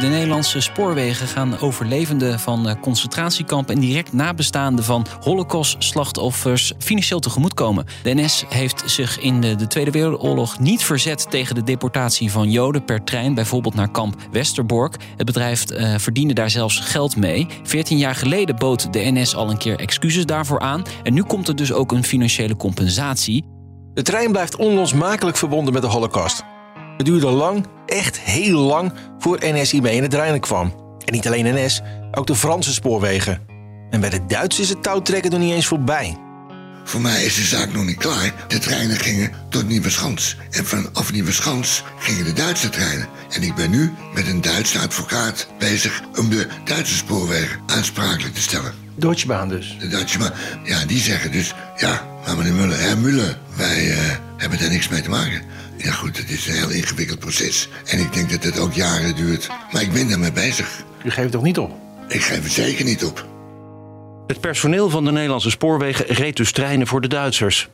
De 0.00 0.06
Nederlandse 0.06 0.60
spoorwegen 0.60 1.26
gaan 1.26 1.58
overlevenden 1.58 2.40
van 2.40 2.68
eh, 2.68 2.80
concentratiekampen 2.80 3.74
en 3.74 3.80
direct 3.80 4.12
nabestaanden 4.12 4.84
van 4.84 5.06
holocaust-slachtoffers 5.20 6.72
financieel 6.78 7.20
tegemoetkomen. 7.20 7.86
De 8.02 8.14
NS 8.14 8.44
heeft 8.48 8.82
zich 8.86 9.18
in 9.18 9.40
de, 9.40 9.54
de 9.54 9.66
Tweede 9.66 9.90
Wereldoorlog 9.90 10.58
niet 10.58 10.84
verzet 10.84 11.30
tegen 11.30 11.54
de 11.54 11.62
deportatie 11.62 12.30
van 12.30 12.50
Joden 12.50 12.84
per 12.84 13.04
trein, 13.04 13.34
bijvoorbeeld 13.34 13.74
naar 13.74 13.90
kamp 13.90 14.14
Westerbork. 14.30 14.96
Het 15.16 15.26
bedrijf 15.26 15.70
eh, 15.70 15.94
verdiende 15.98 16.34
daar 16.34 16.50
zelfs 16.50 16.80
geld 16.80 17.16
mee. 17.16 17.46
Veertien 17.62 17.98
jaar 17.98 18.14
geleden 18.14 18.56
bood 18.56 18.92
de 18.92 19.00
NS 19.12 19.34
al 19.34 19.50
een 19.50 19.58
keer 19.58 19.78
excuses 19.78 20.26
daarvoor 20.26 20.60
aan. 20.60 20.82
En 21.02 21.14
nu 21.14 21.22
komt 21.22 21.48
er 21.48 21.56
dus 21.56 21.72
ook 21.72 21.92
een 21.92 22.04
financiële 22.04 22.56
compensatie. 22.56 23.44
De 23.94 24.02
trein 24.02 24.32
blijft 24.32 24.56
onlosmakelijk 24.56 25.36
verbonden 25.36 25.72
met 25.72 25.82
de 25.82 25.88
holocaust. 25.88 26.44
Het 26.96 27.06
duurde 27.06 27.30
lang, 27.30 27.66
echt 27.86 28.20
heel 28.20 28.58
lang, 28.58 28.92
voor 29.18 29.38
NS 29.40 29.70
hiermee 29.70 29.96
in 29.96 30.02
het 30.02 30.14
reinen 30.14 30.40
kwam. 30.40 30.74
En 31.04 31.12
niet 31.12 31.26
alleen 31.26 31.54
NS, 31.54 31.82
ook 32.12 32.26
de 32.26 32.34
Franse 32.34 32.72
spoorwegen. 32.72 33.40
En 33.90 34.00
bij 34.00 34.10
de 34.10 34.26
Duitsers 34.26 34.60
is 34.60 34.68
het 34.68 34.82
touwtrekken 34.82 35.30
nog 35.30 35.40
niet 35.40 35.52
eens 35.52 35.66
voorbij. 35.66 36.16
voor 36.84 37.00
mij 37.00 37.24
is 37.24 37.34
de 37.34 37.42
zaak 37.42 37.72
nog 37.72 37.84
niet 37.84 37.96
klaar. 37.96 38.34
De 38.48 38.58
treinen 38.58 38.96
gingen 38.96 39.32
tot 39.48 39.68
Nieuweschans. 39.68 40.36
En 40.50 40.64
vanaf 40.64 41.12
Nieuweschans 41.12 41.82
gingen 41.98 42.24
de 42.24 42.32
Duitse 42.32 42.68
treinen. 42.68 43.08
En 43.30 43.42
ik 43.42 43.54
ben 43.54 43.70
nu 43.70 43.92
met 44.14 44.26
een 44.26 44.40
Duitse 44.40 44.78
advocaat 44.78 45.48
bezig 45.58 46.02
om 46.18 46.30
de 46.30 46.46
Duitse 46.64 46.94
spoorwegen 46.94 47.60
aansprakelijk 47.66 48.34
te 48.34 48.40
stellen. 48.40 48.72
Deutsche 48.94 49.26
Bahn 49.26 49.48
dus? 49.48 49.76
De 49.80 49.88
Duitse 49.88 50.18
Bahn, 50.18 50.32
ja, 50.64 50.84
die 50.84 50.98
zeggen 51.00 51.32
dus... 51.32 51.54
Ja, 51.76 52.06
maar 52.26 52.36
meneer 52.36 52.52
Muller, 52.52 52.80
Herr 52.80 52.98
Muller, 52.98 53.38
wij 53.56 53.90
eh, 53.90 53.98
hebben 54.36 54.58
daar 54.58 54.70
niks 54.70 54.88
mee 54.88 55.02
te 55.02 55.10
maken. 55.10 55.42
Ja 55.78 55.92
goed, 55.92 56.16
het 56.16 56.30
is 56.30 56.46
een 56.46 56.54
heel 56.54 56.70
ingewikkeld 56.70 57.18
proces. 57.18 57.68
En 57.84 57.98
ik 57.98 58.12
denk 58.12 58.30
dat 58.30 58.42
het 58.42 58.58
ook 58.58 58.72
jaren 58.72 59.16
duurt. 59.16 59.48
Maar 59.72 59.82
ik 59.82 59.92
ben 59.92 60.08
daarmee 60.08 60.32
bezig. 60.32 60.84
U 61.04 61.10
geeft 61.10 61.32
toch 61.32 61.42
niet 61.42 61.58
op? 61.58 61.72
Ik 62.08 62.22
geef 62.22 62.42
het 62.42 62.52
zeker 62.52 62.84
niet 62.84 63.04
op. 63.04 63.26
Het 64.26 64.40
personeel 64.40 64.90
van 64.90 65.04
de 65.04 65.12
Nederlandse 65.12 65.50
spoorwegen 65.50 66.06
reed 66.06 66.36
dus 66.36 66.52
treinen 66.52 66.86
voor 66.86 67.00
de 67.00 67.08
Duitsers. 67.08 67.68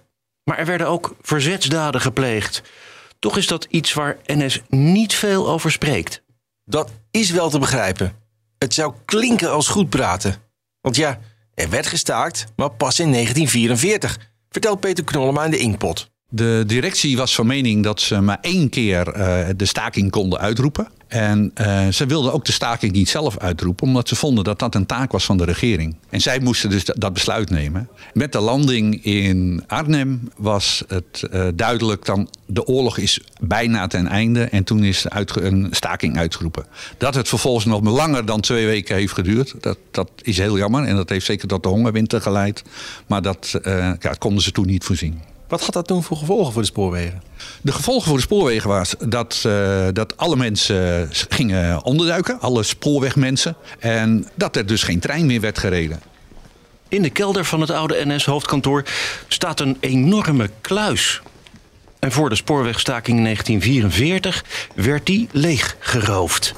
Maar 0.45 0.59
er 0.59 0.67
werden 0.67 0.87
ook 0.87 1.17
verzetsdaden 1.21 2.01
gepleegd. 2.01 2.63
Toch 3.19 3.37
is 3.37 3.47
dat 3.47 3.67
iets 3.71 3.93
waar 3.93 4.17
NS 4.27 4.61
niet 4.69 5.15
veel 5.15 5.49
over 5.49 5.71
spreekt. 5.71 6.23
Dat 6.65 6.91
is 7.11 7.31
wel 7.31 7.51
te 7.51 7.59
begrijpen. 7.59 8.13
Het 8.59 8.75
zou 8.75 8.95
klinken 9.05 9.53
als 9.53 9.69
goed 9.69 9.89
praten. 9.89 10.37
Want 10.81 10.97
ja, 10.97 11.19
er 11.55 11.71
werd 11.71 11.87
gestaakt, 11.87 12.47
maar 12.57 12.71
pas 12.71 12.99
in 12.99 13.13
1944, 13.13 14.19
vertelt 14.51 14.81
Peter 14.81 15.05
Knollema 15.05 15.45
in 15.45 15.51
de 15.51 15.59
Inkpot. 15.59 16.12
De 16.35 16.63
directie 16.67 17.17
was 17.17 17.35
van 17.35 17.47
mening 17.47 17.83
dat 17.83 18.01
ze 18.01 18.21
maar 18.21 18.39
één 18.41 18.69
keer 18.69 19.09
eh, 19.09 19.49
de 19.57 19.65
staking 19.65 20.11
konden 20.11 20.39
uitroepen. 20.39 20.89
En 21.09 21.51
eh, 21.55 21.89
ze 21.89 22.07
wilden 22.07 22.33
ook 22.33 22.45
de 22.45 22.53
staking 22.53 22.93
niet 22.93 23.09
zelf 23.09 23.39
uitroepen, 23.39 23.87
omdat 23.87 24.09
ze 24.09 24.17
vonden 24.17 24.45
dat 24.45 24.59
dat 24.59 24.75
een 24.75 24.87
taak 24.87 25.13
was 25.13 25.25
van 25.25 25.37
de 25.37 25.45
regering. 25.45 25.97
En 26.09 26.21
zij 26.21 26.41
moesten 26.41 26.71
dus 26.71 26.85
dat 26.85 27.13
besluit 27.13 27.51
nemen. 27.51 27.89
Met 28.13 28.33
de 28.33 28.41
landing 28.41 29.05
in 29.05 29.65
Arnhem 29.67 30.29
was 30.37 30.85
het 30.89 31.23
eh, 31.31 31.47
duidelijk 31.55 32.05
dan 32.05 32.29
de 32.47 32.67
oorlog 32.67 32.99
is 32.99 33.21
bijna 33.41 33.87
ten 33.87 34.07
einde. 34.07 34.43
En 34.45 34.65
toen 34.65 34.85
is 34.85 35.05
een 35.09 35.69
staking 35.71 36.17
uitgeroepen. 36.17 36.67
Dat 36.99 37.15
het 37.15 37.29
vervolgens 37.29 37.65
nog 37.65 37.83
langer 37.83 38.27
dan 38.27 38.41
twee 38.41 38.67
weken 38.67 38.97
heeft 38.97 39.13
geduurd, 39.13 39.55
dat, 39.61 39.79
dat 39.91 40.11
is 40.23 40.39
heel 40.39 40.59
jammer. 40.59 40.85
En 40.85 40.97
dat 40.97 41.09
heeft 41.09 41.27
zeker 41.27 41.49
tot 41.49 41.63
de 41.63 41.69
hongerwinter 41.69 42.21
geleid. 42.21 42.63
Maar 43.07 43.23
dat, 43.23 43.59
ja, 43.65 43.97
dat 43.99 44.19
konden 44.19 44.43
ze 44.43 44.53
toen 44.53 44.67
niet 44.67 44.85
voorzien. 44.85 45.31
Wat 45.53 45.65
had 45.65 45.73
dat 45.73 45.87
toen 45.87 46.03
voor 46.03 46.17
gevolgen 46.17 46.53
voor 46.53 46.63
de 46.63 46.69
spoorwegen? 46.69 47.23
De 47.63 47.73
gevolgen 47.73 48.09
voor 48.09 48.17
de 48.17 48.23
spoorwegen 48.23 48.69
was 48.69 48.95
dat, 48.99 49.43
uh, 49.47 49.87
dat 49.93 50.17
alle 50.17 50.37
mensen 50.37 51.09
gingen 51.29 51.85
onderduiken, 51.85 52.41
alle 52.41 52.63
spoorwegmensen. 52.63 53.57
En 53.79 54.29
dat 54.35 54.57
er 54.57 54.67
dus 54.67 54.83
geen 54.83 55.01
trein 55.01 55.27
meer 55.27 55.41
werd 55.41 55.59
gereden. 55.59 56.01
In 56.89 57.03
de 57.03 57.11
kelder 57.11 57.45
van 57.45 57.61
het 57.61 57.71
oude 57.71 58.05
NS-hoofdkantoor 58.05 58.85
staat 59.29 59.61
een 59.61 59.77
enorme 59.81 60.51
kluis. 60.61 61.21
En 61.99 62.13
voor 62.13 62.29
de 62.29 62.37
spoorwegstaking 62.37 63.17
in 63.17 63.25
1944 63.25 64.45
werd 64.75 65.07
die 65.07 65.29
leeggeroofd. 65.33 66.55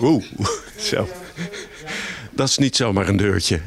Oeh, 0.00 0.24
zo. 0.90 1.08
Dat 2.30 2.48
is 2.48 2.58
niet 2.58 2.76
zomaar 2.76 3.08
een 3.08 3.16
deurtje. 3.16 3.60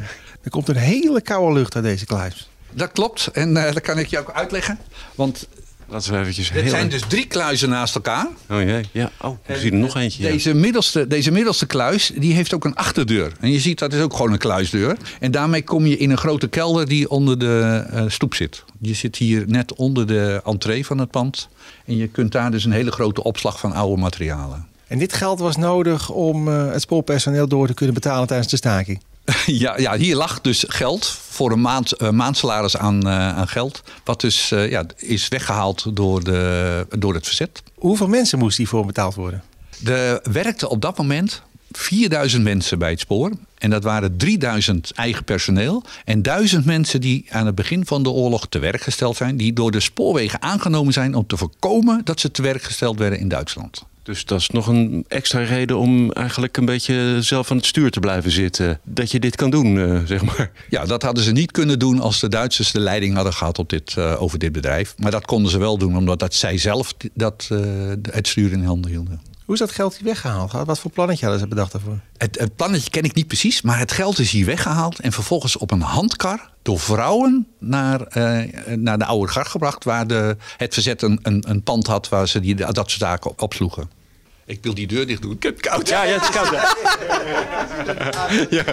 Er 0.43 0.49
komt 0.49 0.67
een 0.67 0.75
hele 0.75 1.21
koude 1.21 1.53
lucht 1.53 1.75
uit 1.75 1.84
deze 1.84 2.06
kluis. 2.06 2.49
Dat 2.71 2.91
klopt. 2.91 3.27
En 3.27 3.49
uh, 3.49 3.63
dat 3.63 3.82
kan 3.82 3.99
ik 3.99 4.08
je 4.08 4.19
ook 4.19 4.32
uitleggen. 4.32 4.79
Want 5.15 5.47
Laten 5.93 6.12
we 6.12 6.19
eventjes 6.19 6.51
Het 6.51 6.69
zijn 6.69 6.89
dus 6.89 7.01
drie 7.08 7.27
kluizen 7.27 7.69
naast 7.69 7.95
elkaar. 7.95 8.27
Oh 8.49 8.62
jee, 8.62 8.86
ja. 8.91 9.12
Oh, 9.21 9.38
we 9.45 9.58
zien 9.58 9.73
er 9.73 9.79
nog 9.79 9.95
eentje. 9.95 10.23
Deze, 10.23 10.49
ja. 10.49 10.56
middelste, 10.56 11.08
deze 11.08 11.32
middelste 11.32 11.65
kluis, 11.65 12.12
die 12.15 12.34
heeft 12.34 12.53
ook 12.53 12.65
een 12.65 12.75
achterdeur. 12.75 13.32
En 13.39 13.51
je 13.51 13.60
ziet, 13.60 13.79
dat 13.79 13.93
is 13.93 14.01
ook 14.01 14.13
gewoon 14.15 14.32
een 14.32 14.38
kluisdeur. 14.38 14.97
En 15.19 15.32
daarmee 15.32 15.63
kom 15.63 15.86
je 15.86 15.97
in 15.97 16.10
een 16.10 16.17
grote 16.17 16.47
kelder 16.47 16.88
die 16.88 17.10
onder 17.10 17.39
de 17.39 17.86
uh, 17.93 18.03
stoep 18.08 18.34
zit. 18.34 18.63
Je 18.79 18.93
zit 18.93 19.15
hier 19.15 19.43
net 19.47 19.73
onder 19.73 20.08
de 20.08 20.41
entree 20.45 20.86
van 20.86 20.97
het 20.97 21.12
pand. 21.12 21.49
En 21.86 21.97
je 21.97 22.08
kunt 22.08 22.32
daar 22.32 22.51
dus 22.51 22.65
een 22.65 22.71
hele 22.71 22.91
grote 22.91 23.23
opslag 23.23 23.60
van 23.60 23.73
oude 23.73 24.01
materialen. 24.01 24.67
En 24.88 24.99
dit 24.99 25.13
geld 25.13 25.39
was 25.39 25.58
nodig 25.58 26.10
om 26.10 26.47
uh, 26.47 26.71
het 26.71 26.82
spoorpersoneel 26.82 27.47
door 27.47 27.67
te 27.67 27.73
kunnen 27.73 27.93
betalen 27.95 28.27
tijdens 28.27 28.49
de 28.49 28.58
staking? 28.58 29.01
Ja, 29.45 29.79
ja, 29.79 29.97
hier 29.97 30.15
lag 30.15 30.41
dus 30.41 30.65
geld 30.67 31.05
voor 31.29 31.51
een 31.51 31.62
maand, 31.62 32.01
uh, 32.01 32.09
maandsalaris 32.09 32.77
aan, 32.77 33.07
uh, 33.07 33.38
aan 33.38 33.47
geld. 33.47 33.83
Wat 34.03 34.21
dus 34.21 34.51
uh, 34.51 34.69
ja, 34.69 34.86
is 34.95 35.27
weggehaald 35.27 35.95
door, 35.95 36.23
de, 36.23 36.88
door 36.97 37.13
het 37.13 37.25
verzet. 37.25 37.63
Hoeveel 37.75 38.07
mensen 38.07 38.39
moest 38.39 38.57
hiervoor 38.57 38.86
betaald 38.86 39.15
worden? 39.15 39.43
Er 39.86 40.21
werkten 40.31 40.69
op 40.69 40.81
dat 40.81 40.97
moment 40.97 41.41
4000 41.71 42.43
mensen 42.43 42.79
bij 42.79 42.89
het 42.89 42.99
spoor. 42.99 43.31
En 43.57 43.69
dat 43.69 43.83
waren 43.83 44.17
3000 44.17 44.91
eigen 44.91 45.23
personeel. 45.23 45.83
En 46.05 46.21
1000 46.21 46.65
mensen 46.65 47.01
die 47.01 47.25
aan 47.29 47.45
het 47.45 47.55
begin 47.55 47.86
van 47.86 48.03
de 48.03 48.09
oorlog 48.09 48.47
te 48.47 48.59
werk 48.59 48.81
gesteld 48.81 49.15
zijn. 49.15 49.38
Die 49.38 49.53
door 49.53 49.71
de 49.71 49.79
spoorwegen 49.79 50.41
aangenomen 50.41 50.93
zijn 50.93 51.15
om 51.15 51.27
te 51.27 51.38
voorkomen 51.38 52.01
dat 52.03 52.19
ze 52.19 52.31
te 52.31 52.41
werk 52.41 52.63
gesteld 52.63 52.99
werden 52.99 53.19
in 53.19 53.27
Duitsland. 53.27 53.86
Dus 54.03 54.25
dat 54.25 54.39
is 54.39 54.49
nog 54.49 54.67
een 54.67 55.05
extra 55.07 55.39
reden 55.39 55.77
om 55.77 56.11
eigenlijk 56.11 56.57
een 56.57 56.65
beetje 56.65 57.17
zelf 57.21 57.51
aan 57.51 57.57
het 57.57 57.65
stuur 57.65 57.91
te 57.91 57.99
blijven 57.99 58.31
zitten. 58.31 58.79
Dat 58.83 59.11
je 59.11 59.19
dit 59.19 59.35
kan 59.35 59.49
doen, 59.49 59.75
uh, 59.75 59.99
zeg 60.05 60.23
maar. 60.23 60.51
Ja, 60.69 60.85
dat 60.85 61.01
hadden 61.01 61.23
ze 61.23 61.31
niet 61.31 61.51
kunnen 61.51 61.79
doen 61.79 61.99
als 61.99 62.19
de 62.19 62.29
Duitsers 62.29 62.71
de 62.71 62.79
leiding 62.79 63.15
hadden 63.15 63.33
gehad 63.33 63.59
op 63.59 63.69
dit, 63.69 63.95
uh, 63.97 64.21
over 64.21 64.39
dit 64.39 64.51
bedrijf. 64.51 64.95
Maar 64.97 65.11
dat 65.11 65.25
konden 65.25 65.51
ze 65.51 65.57
wel 65.57 65.77
doen, 65.77 65.97
omdat 65.97 66.19
dat 66.19 66.33
zij 66.33 66.57
zelf 66.57 66.93
dat, 67.13 67.49
uh, 67.51 67.59
het 68.01 68.27
stuur 68.27 68.51
in 68.51 68.63
handen 68.63 68.91
hielden. 68.91 69.21
Hoe 69.45 69.53
is 69.53 69.59
dat 69.59 69.71
geld 69.71 69.95
hier 69.95 70.05
weggehaald? 70.05 70.51
Wat 70.51 70.79
voor 70.79 70.91
plannetje 70.91 71.25
hadden 71.25 71.41
ze 71.41 71.47
bedacht 71.47 71.71
daarvoor? 71.71 71.99
Het, 72.17 72.39
het 72.39 72.55
plannetje 72.55 72.89
ken 72.89 73.03
ik 73.03 73.13
niet 73.13 73.27
precies, 73.27 73.61
maar 73.61 73.79
het 73.79 73.91
geld 73.91 74.19
is 74.19 74.31
hier 74.31 74.45
weggehaald 74.45 74.99
en 74.99 75.11
vervolgens 75.11 75.57
op 75.57 75.71
een 75.71 75.81
handkar 75.81 76.52
door 76.63 76.80
vrouwen 76.80 77.47
naar, 77.60 78.02
uh, 78.17 78.41
naar 78.76 78.97
de 78.97 79.06
oude 79.06 79.32
gar 79.32 79.45
gebracht, 79.45 79.84
waar 79.84 80.08
de, 80.08 80.38
het 80.58 80.73
verzet 80.73 81.02
een, 81.02 81.19
een, 81.21 81.43
een 81.47 81.63
pand 81.63 81.88
had 81.88 82.10
waar 82.10 82.28
ze 82.28 82.39
die, 82.39 82.56
dat 82.56 82.76
soort 82.76 82.91
zaken 82.91 83.30
op, 83.30 83.41
opsloegen. 83.41 83.89
Ik 84.45 84.60
wil 84.62 84.73
die 84.73 84.88
deur 84.88 85.08
dicht 85.08 85.21
doen. 85.21 85.32
Ik 85.32 85.43
heb 85.43 85.62
koud. 85.62 85.89
Ja, 85.89 86.04
ja 86.04 86.13
het 86.13 86.21
is 86.21 86.30
koud. 86.30 86.52
ja. 88.58 88.63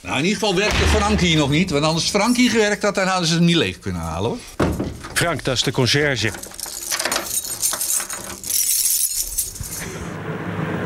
Nou, 0.00 0.18
in 0.18 0.24
ieder 0.24 0.40
geval 0.40 0.54
werkte 0.54 0.86
Frank 0.86 1.20
hier 1.20 1.36
nog 1.36 1.50
niet. 1.50 1.70
Want 1.70 1.84
anders 1.84 2.08
Frank 2.08 2.36
hier 2.36 2.50
gewerkt 2.50 2.82
had, 2.82 2.94
dan 2.94 3.06
hadden 3.06 3.28
ze 3.28 3.34
hem 3.34 3.44
niet 3.44 3.56
leeg 3.56 3.78
kunnen 3.78 4.00
halen 4.00 4.30
hoor. 4.30 4.38
Frank, 5.12 5.44
dat 5.44 5.54
is 5.54 5.62
de 5.62 5.72
conciërge. 5.72 6.30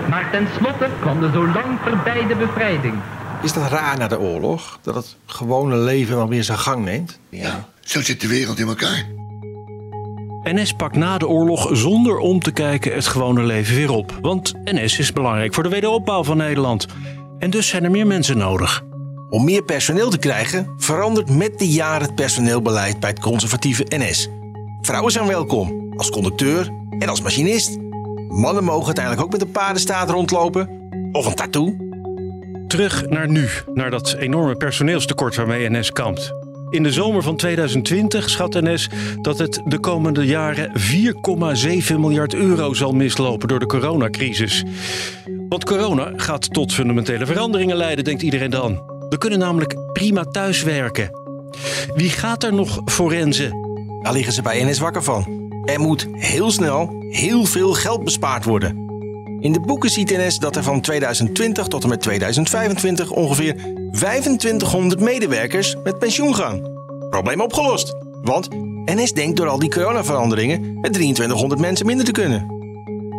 Maar 0.09 0.31
tenslotte 0.31 0.89
kwam 1.01 1.21
de 1.21 1.31
zo 1.33 1.47
lang 1.47 1.79
verbeide 1.83 2.37
bevrijding. 2.37 2.95
Is 3.43 3.53
dat 3.53 3.71
raar 3.71 3.99
na 3.99 4.09
de 4.09 4.21
oorlog? 4.21 4.79
Dat 4.83 4.95
het 4.95 5.17
gewone 5.27 5.77
leven 5.77 6.17
dan 6.17 6.29
weer 6.29 6.45
zijn 6.45 6.59
gang 6.59 6.85
neemt? 6.85 7.19
Ja, 7.29 7.69
zo 7.81 8.03
zit 8.03 8.21
de 8.21 8.29
wereld 8.29 8.59
in 8.59 8.69
elkaar. 8.69 9.07
NS 10.43 10.73
pakt 10.73 10.97
na 10.97 11.19
de 11.19 11.29
oorlog 11.29 11.69
zonder 11.73 12.19
om 12.19 12.41
te 12.41 12.51
kijken 12.51 12.95
het 12.95 13.07
gewone 13.07 13.43
leven 13.43 13.75
weer 13.75 13.91
op. 13.91 14.19
Want 14.23 14.53
NS 14.65 14.99
is 14.99 15.13
belangrijk 15.13 15.55
voor 15.55 15.63
de 15.63 15.69
wederopbouw 15.69 16.25
van 16.25 16.37
Nederland. 16.37 16.87
En 17.39 17.51
dus 17.51 17.69
zijn 17.69 17.85
er 17.85 17.91
meer 17.91 18.07
mensen 18.07 18.39
nodig. 18.39 18.83
Om 19.31 19.45
meer 19.45 19.63
personeel 19.63 20.11
te 20.11 20.19
krijgen, 20.19 20.75
verandert 20.77 21.31
met 21.31 21.59
de 21.59 21.69
jaren 21.69 22.07
het 22.07 22.15
personeelbeleid 22.15 23.01
bij 23.01 23.11
het 23.11 23.21
conservatieve 23.21 23.85
NS. 23.89 24.29
Vrouwen 24.81 25.13
zijn 25.13 25.27
welkom, 25.27 25.93
als 25.97 26.11
conducteur 26.11 26.71
en 26.99 27.09
als 27.09 27.23
machinist. 27.23 27.79
Mannen 28.29 28.65
mogen 28.65 28.87
uiteindelijk 28.87 29.25
ook 29.25 29.33
met 29.33 29.43
een 29.43 29.51
paardenstaat 29.51 30.11
rondlopen. 30.11 30.69
Of 31.13 31.27
een 31.27 31.35
tattoo. 31.35 31.90
Terug 32.71 33.09
naar 33.09 33.29
nu, 33.29 33.49
naar 33.75 33.91
dat 33.91 34.15
enorme 34.19 34.55
personeelstekort 34.55 35.37
waarmee 35.37 35.71
NS 35.71 35.91
kampt. 35.91 36.33
In 36.69 36.83
de 36.83 36.93
zomer 36.93 37.23
van 37.23 37.37
2020 37.37 38.31
schat 38.31 38.61
NS 38.61 38.89
dat 39.21 39.39
het 39.39 39.63
de 39.65 39.79
komende 39.79 40.27
jaren 40.27 40.73
4,7 41.91 41.99
miljard 41.99 42.35
euro 42.35 42.75
zal 42.75 42.93
mislopen 42.93 43.49
door 43.49 43.59
de 43.59 43.67
coronacrisis. 43.67 44.65
Want 45.49 45.65
corona 45.65 46.13
gaat 46.17 46.53
tot 46.53 46.73
fundamentele 46.73 47.27
veranderingen 47.27 47.77
leiden, 47.77 48.05
denkt 48.05 48.23
iedereen 48.23 48.51
dan. 48.51 48.83
We 49.09 49.19
kunnen 49.19 49.39
namelijk 49.39 49.93
prima 49.93 50.25
thuiswerken. 50.25 51.11
Wie 51.95 52.11
gaat 52.11 52.43
er 52.43 52.55
nog 52.55 52.81
forensen? 52.85 53.53
Daar 54.03 54.13
liggen 54.13 54.33
ze 54.33 54.43
bij 54.43 54.65
NS 54.65 54.79
wakker 54.79 55.03
van. 55.03 55.51
Er 55.65 55.81
moet 55.81 56.09
heel 56.13 56.51
snel 56.51 57.05
heel 57.09 57.45
veel 57.45 57.75
geld 57.75 58.05
bespaard 58.05 58.45
worden. 58.45 58.90
In 59.41 59.53
de 59.53 59.61
boeken 59.61 59.91
ziet 59.91 60.11
NS 60.11 60.39
dat 60.39 60.57
er 60.57 60.63
van 60.63 60.81
2020 60.81 61.67
tot 61.67 61.83
en 61.83 61.89
met 61.89 62.01
2025 62.01 63.11
ongeveer 63.11 63.57
2500 63.93 65.01
medewerkers 65.01 65.77
met 65.85 65.99
pensioen 65.99 66.35
gaan. 66.35 66.63
Probleem 67.11 67.41
opgelost. 67.41 67.95
Want 68.23 68.49
NS 68.85 69.13
denkt 69.13 69.37
door 69.37 69.49
al 69.49 69.59
die 69.59 69.71
coronaveranderingen 69.71 70.81
met 70.81 70.93
2300 70.93 71.61
mensen 71.61 71.87
minder 71.87 72.05
te 72.05 72.13
kunnen. 72.13 72.59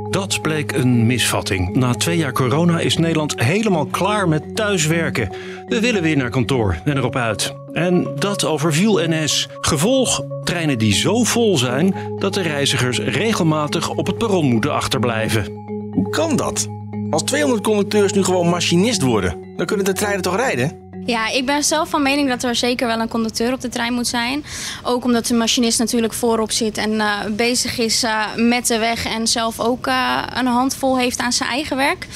Dat 0.09 0.41
bleek 0.41 0.71
een 0.71 1.05
misvatting. 1.05 1.75
Na 1.75 1.93
twee 1.93 2.17
jaar 2.17 2.31
corona 2.31 2.79
is 2.79 2.97
Nederland 2.97 3.39
helemaal 3.39 3.85
klaar 3.85 4.27
met 4.27 4.55
thuiswerken. 4.55 5.29
We 5.65 5.79
willen 5.79 6.01
weer 6.01 6.17
naar 6.17 6.29
kantoor 6.29 6.81
en 6.85 6.97
erop 6.97 7.15
uit. 7.15 7.53
En 7.73 8.07
dat 8.15 8.45
overviel 8.45 8.99
NS. 9.07 9.47
Gevolg: 9.61 10.21
treinen 10.43 10.77
die 10.77 10.93
zo 10.93 11.23
vol 11.23 11.57
zijn 11.57 11.95
dat 12.17 12.33
de 12.33 12.41
reizigers 12.41 12.99
regelmatig 12.99 13.89
op 13.89 14.07
het 14.07 14.17
perron 14.17 14.45
moeten 14.45 14.73
achterblijven. 14.73 15.60
Hoe 15.91 16.09
kan 16.09 16.35
dat? 16.35 16.67
Als 17.09 17.23
200 17.23 17.63
conducteurs 17.63 18.13
nu 18.13 18.23
gewoon 18.23 18.49
machinist 18.49 19.01
worden, 19.01 19.53
dan 19.55 19.65
kunnen 19.65 19.85
de 19.85 19.93
treinen 19.93 20.21
toch 20.21 20.35
rijden? 20.35 20.80
Ja, 21.05 21.29
ik 21.29 21.45
ben 21.45 21.63
zelf 21.63 21.89
van 21.89 22.01
mening 22.01 22.29
dat 22.29 22.43
er 22.43 22.55
zeker 22.55 22.87
wel 22.87 22.99
een 22.99 23.07
conducteur 23.07 23.53
op 23.53 23.61
de 23.61 23.69
trein 23.69 23.93
moet 23.93 24.07
zijn. 24.07 24.43
Ook 24.83 25.03
omdat 25.03 25.25
de 25.25 25.33
machinist 25.33 25.79
natuurlijk 25.79 26.13
voorop 26.13 26.51
zit 26.51 26.77
en 26.77 26.91
uh, 26.91 27.25
bezig 27.31 27.77
is 27.77 28.03
uh, 28.03 28.25
met 28.35 28.67
de 28.67 28.77
weg 28.77 29.05
en 29.05 29.27
zelf 29.27 29.59
ook 29.59 29.87
uh, 29.87 30.23
een 30.33 30.45
handvol 30.45 30.97
heeft 30.97 31.19
aan 31.19 31.31
zijn 31.31 31.49
eigen 31.49 31.77
werk. 31.77 32.07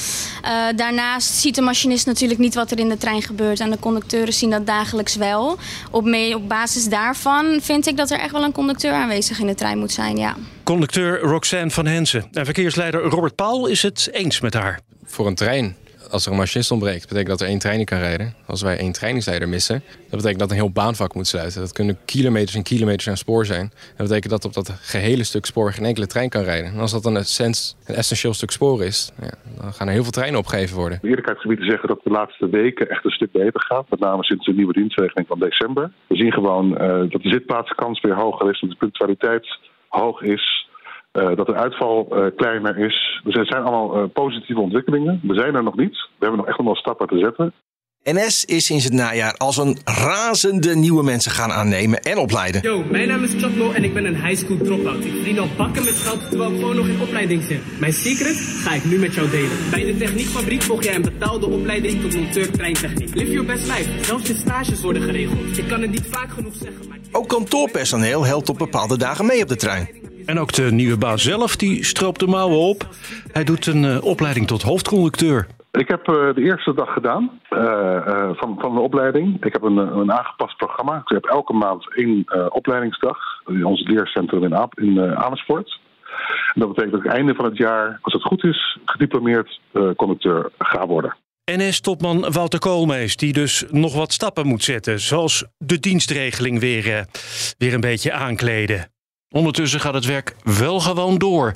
daarnaast 0.76 1.34
ziet 1.34 1.56
de 1.56 1.62
machinist 1.62 2.06
natuurlijk 2.06 2.40
niet 2.40 2.56
wat 2.56 2.72
er 2.72 2.80
in 2.80 2.90
de 2.90 2.98
trein 2.98 3.22
gebeurt 3.22 3.60
en 3.60 3.72
de 3.72 3.80
conducteuren 3.80 4.34
zien 4.34 4.50
dat 4.50 4.66
dagelijks 4.66 5.16
wel. 5.16 5.58
Op, 5.92 6.04
mee, 6.04 6.36
op 6.36 6.50
basis 6.50 6.86
daarvan 6.86 7.60
vind 7.62 7.88
ik 7.88 7.98
dat 7.98 8.12
er 8.12 8.20
echt 8.20 8.32
wel 8.32 8.44
een 8.44 8.52
conducteur 8.52 8.94
aanwezig 8.94 9.40
in 9.40 9.48
de 9.48 9.56
trein 9.56 9.78
moet 9.78 9.92
zijn, 9.92 10.18
ja. 10.18 10.36
Conducteur 10.64 11.20
Roxanne 11.20 11.72
van 11.72 11.86
Hensen 11.86 12.28
en 12.32 12.46
verkeersleider 12.46 13.02
Robert 13.02 13.36
Paul 13.36 13.68
is 13.68 13.82
het 13.82 14.10
eens 14.12 14.40
met 14.40 14.54
haar. 14.54 14.80
Voor 15.06 15.28
een 15.28 15.36
trein 15.36 15.76
als 16.12 16.26
er 16.26 16.32
een 16.32 16.38
machinist 16.38 16.72
ontbreekt, 16.72 17.08
betekent 17.08 17.28
dat 17.28 17.42
er 17.42 17.48
één 17.48 17.60
trein 17.60 17.78
niet 17.78 17.90
kan 17.90 17.98
rijden. 17.98 18.34
Als 18.46 18.62
wij 18.62 18.78
één 18.78 18.92
trainingsleider 18.92 19.50
missen, 19.50 19.84
dat 20.10 20.20
betekent 20.20 20.40
dat 20.40 20.50
een 20.50 20.56
heel 20.56 20.72
baanvak 20.72 21.14
moet 21.14 21.28
sluiten. 21.28 21.62
Dat 21.62 21.72
kunnen 21.72 21.98
kilometers 22.06 22.56
en 22.56 22.64
kilometers 22.64 23.10
aan 23.10 23.18
spoor 23.18 23.46
zijn. 23.46 23.72
Dat 23.98 24.08
betekent 24.08 24.32
dat 24.32 24.46
op 24.46 24.54
dat 24.54 24.70
gehele 24.82 25.24
stuk 25.24 25.46
spoor 25.46 25.74
geen 25.74 25.86
enkele 25.86 26.08
trein 26.08 26.30
kan 26.30 26.44
rijden. 26.44 26.72
En 26.72 26.80
als 26.80 26.92
dat 26.92 27.06
een, 27.06 27.18
essens, 27.18 27.76
een 27.86 27.96
essentieel 27.96 28.34
stuk 28.34 28.52
spoor 28.52 28.84
is, 28.84 29.12
ja, 29.22 29.34
dan 29.62 29.74
gaan 29.74 29.88
er 29.88 29.94
heel 29.94 30.04
veel 30.04 30.12
treinen 30.12 30.40
opgegeven 30.40 30.78
worden. 30.78 31.00
Eerlijkheidsgebied 31.02 31.60
te 31.60 31.66
zeggen 31.66 31.88
dat 31.88 32.00
de 32.04 32.10
laatste 32.10 32.50
weken 32.50 32.90
echt 32.90 33.06
een 33.06 33.12
stuk 33.12 33.32
beter 33.32 33.62
gaat. 33.62 33.90
Met 33.90 34.00
name 34.00 34.24
sinds 34.24 34.46
de 34.46 34.54
nieuwe 34.54 34.74
dienstregeling 34.74 35.28
van 35.28 35.40
december. 35.40 35.92
We 36.08 36.16
zien 36.16 36.32
gewoon 36.32 36.72
uh, 36.72 36.78
dat 37.10 37.22
de 37.22 37.30
zitplaatskans 37.30 38.02
weer 38.02 38.16
hoger 38.16 38.50
is, 38.50 38.60
dat 38.60 38.70
de 38.70 38.76
punctualiteit 38.76 39.60
hoog 39.88 40.22
is. 40.22 40.65
Uh, 41.16 41.36
dat 41.36 41.46
de 41.46 41.56
uitval 41.56 42.08
uh, 42.12 42.26
kleiner 42.36 42.78
is. 42.78 43.22
Dus 43.24 43.36
het 43.36 43.48
zijn 43.48 43.64
allemaal 43.64 43.98
uh, 43.98 44.04
positieve 44.14 44.62
ontwikkelingen. 44.62 45.20
We 45.24 45.36
zijn 45.36 45.56
er 45.56 45.64
nog 45.64 45.78
niet. 45.78 45.94
We 45.94 46.26
hebben 46.26 46.38
nog 46.38 46.48
echt 46.48 46.58
nog 46.58 46.66
wel 46.66 46.76
stappen 46.76 47.08
te 47.08 47.18
zetten. 47.18 47.54
NS 48.04 48.46
is 48.46 48.66
sinds 48.66 48.84
het 48.84 48.94
najaar 48.94 49.34
als 49.38 49.58
een 49.58 49.78
razende 49.84 50.76
nieuwe 50.76 51.04
mensen 51.04 51.32
gaan 51.32 51.52
aannemen 51.52 52.00
en 52.00 52.18
opleiden. 52.18 52.62
Yo, 52.62 52.84
mijn 52.90 53.08
naam 53.08 53.24
is 53.24 53.34
Chotlo 53.44 53.72
en 53.72 53.84
ik 53.84 53.94
ben 53.94 54.06
een 54.06 54.26
high 54.26 54.44
school 54.44 54.58
dropout. 54.58 55.06
Ik 55.06 55.12
verdien 55.12 55.40
al 55.40 55.48
bakken 55.58 55.84
met 55.84 55.94
geld 55.94 56.30
terwijl 56.30 56.52
ik 56.52 56.60
gewoon 56.60 56.76
nog 56.76 56.88
in 56.88 57.02
opleiding 57.02 57.44
zit. 57.44 57.80
Mijn 57.80 57.94
secret 57.94 58.36
ga 58.36 58.74
ik 58.74 58.86
nu 58.86 58.98
met 59.00 59.14
jou 59.14 59.30
delen. 59.30 59.58
Bij 59.72 59.84
de 59.86 59.98
techniekfabriek 59.98 60.62
volg 60.62 60.84
jij 60.84 60.96
een 60.96 61.02
betaalde 61.02 61.50
opleiding 61.50 62.02
tot 62.02 62.16
monteur 62.16 62.52
treintechniek. 62.52 63.16
Live 63.16 63.32
your 63.32 63.46
best 63.46 63.68
life. 63.68 64.04
Zelfs 64.04 64.28
je 64.28 64.34
stages 64.34 64.82
worden 64.82 65.02
geregeld. 65.02 65.58
Ik 65.58 65.68
kan 65.68 65.82
het 65.82 65.92
niet 65.92 66.08
vaak 66.10 66.30
genoeg 66.30 66.56
zeggen. 66.56 66.88
Maar... 66.88 66.98
Ook 67.12 67.28
kantoorpersoneel 67.28 68.26
helpt 68.26 68.50
op 68.50 68.58
bepaalde 68.58 68.98
dagen 68.98 69.26
mee 69.26 69.42
op 69.42 69.48
de 69.48 69.56
trein. 69.56 70.05
En 70.26 70.40
ook 70.40 70.54
de 70.54 70.72
nieuwe 70.72 70.98
baas 70.98 71.24
zelf, 71.24 71.56
die 71.56 71.84
stroopt 71.84 72.20
de 72.20 72.28
mouwen 72.28 72.58
op. 72.58 72.88
Hij 73.32 73.44
doet 73.44 73.66
een 73.66 73.84
uh, 73.84 74.04
opleiding 74.04 74.48
tot 74.48 74.62
hoofdconducteur. 74.62 75.48
Ik 75.72 75.88
heb 75.88 76.08
uh, 76.08 76.34
de 76.34 76.42
eerste 76.42 76.74
dag 76.74 76.94
gedaan 76.94 77.40
uh, 77.50 78.30
van, 78.34 78.56
van 78.60 78.74
de 78.74 78.80
opleiding. 78.80 79.46
Ik 79.46 79.54
heb 79.54 79.64
een, 79.64 79.78
een 79.78 80.12
aangepast 80.12 80.58
programma. 80.58 80.96
Ik 80.96 81.14
heb 81.14 81.26
elke 81.26 81.54
maand 81.54 81.96
één 81.96 82.26
opleidingsdag 82.54 83.18
in 83.46 83.66
ons 83.66 83.88
leercentrum 83.88 84.44
in, 84.44 84.56
Aap, 84.56 84.80
in 84.80 85.16
Amersfoort. 85.16 85.80
En 86.54 86.62
dat 86.62 86.68
betekent 86.68 86.92
dat 86.92 87.04
ik 87.04 87.12
einde 87.12 87.36
van 87.36 87.46
het 87.46 87.58
jaar, 87.58 88.00
als 88.02 88.14
het 88.14 88.24
goed 88.24 88.44
is, 88.44 88.78
gediplomeerd 88.86 89.60
conducteur 89.96 90.50
ga 90.58 90.88
worden. 90.88 91.16
NS-topman 91.52 92.32
Wouter 92.32 92.60
Koolmees, 92.60 93.16
die 93.16 93.34
dus 93.34 93.66
nog 93.70 93.96
wat 93.96 94.14
stappen 94.14 94.48
moet 94.48 94.64
zetten. 94.64 95.00
Zoals 95.00 95.46
de 95.58 95.80
dienstregeling 95.80 96.60
weer, 96.60 97.06
weer 97.58 97.74
een 97.74 97.82
beetje 97.82 98.12
aankleden. 98.12 98.95
Ondertussen 99.36 99.80
gaat 99.80 99.94
het 99.94 100.06
werk 100.06 100.36
wel 100.44 100.80
gewoon 100.80 101.18
door. 101.18 101.52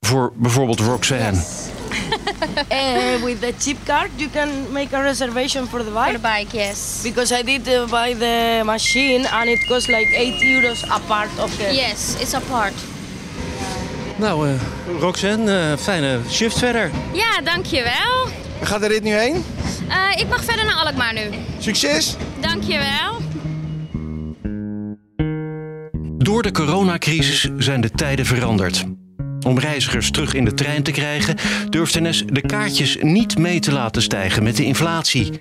Voor 0.00 0.32
bijvoorbeeld 0.34 0.80
Roxanne. 0.80 1.42
uh, 2.72 3.22
with 3.24 3.40
the 3.40 3.54
chip 3.58 3.76
card, 3.84 4.08
you 4.16 4.30
can 4.30 4.48
make 4.72 4.96
a 4.96 5.02
reservation 5.02 5.66
for 5.66 5.84
the 5.84 5.90
bike. 5.90 6.04
For 6.04 6.12
the 6.12 6.18
bike, 6.18 6.56
yes. 6.56 7.00
Because 7.02 7.38
I 7.38 7.42
did 7.42 7.68
uh, 7.68 7.90
buy 7.90 8.14
the 8.18 8.62
machine 8.64 9.28
and 9.28 9.48
it 9.48 9.66
costs 9.66 9.88
like 9.88 10.16
8 10.16 10.42
euros 10.42 10.90
a 10.90 10.98
part 11.06 11.30
of 11.38 11.56
the. 11.56 11.74
Yes, 11.74 12.16
it's 12.20 12.34
a 12.34 12.40
part. 12.40 12.74
Nou, 14.16 14.48
uh, 14.48 14.54
Roxanne, 15.00 15.76
fijne 15.78 16.20
shift 16.30 16.58
verder. 16.58 16.90
Ja, 17.12 17.40
dankjewel. 17.44 18.28
Gaat 18.62 18.80
de 18.80 18.86
rit 18.86 19.02
nu 19.02 19.12
heen? 19.12 19.44
ik 20.16 20.28
mag 20.28 20.44
verder 20.44 20.64
naar 20.64 20.74
Alkmaar 20.74 21.12
nu. 21.12 21.30
Succes! 21.58 22.16
Dankjewel. 22.40 23.29
Door 26.30 26.42
de 26.42 26.52
coronacrisis 26.52 27.50
zijn 27.58 27.80
de 27.80 27.90
tijden 27.90 28.26
veranderd. 28.26 28.84
Om 29.46 29.58
reizigers 29.58 30.10
terug 30.10 30.34
in 30.34 30.44
de 30.44 30.54
trein 30.54 30.82
te 30.82 30.90
krijgen, 30.90 31.36
durft 31.68 32.00
NS 32.00 32.24
de 32.26 32.40
kaartjes 32.40 32.96
niet 33.00 33.38
mee 33.38 33.60
te 33.60 33.72
laten 33.72 34.02
stijgen 34.02 34.42
met 34.42 34.56
de 34.56 34.64
inflatie. 34.64 35.40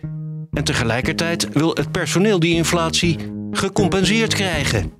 En 0.52 0.64
tegelijkertijd 0.64 1.48
wil 1.54 1.70
het 1.74 1.92
personeel 1.92 2.40
die 2.40 2.56
inflatie 2.56 3.18
gecompenseerd 3.52 4.34
krijgen. 4.34 4.92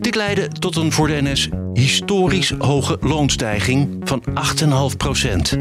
Dit 0.00 0.14
leidde 0.14 0.48
tot 0.48 0.76
een 0.76 0.92
voor 0.92 1.06
de 1.06 1.22
NS 1.22 1.48
historisch 1.72 2.52
hoge 2.58 2.98
loonstijging 3.00 3.96
van 4.04 4.22
8,5 4.90 4.96
procent. 4.96 5.52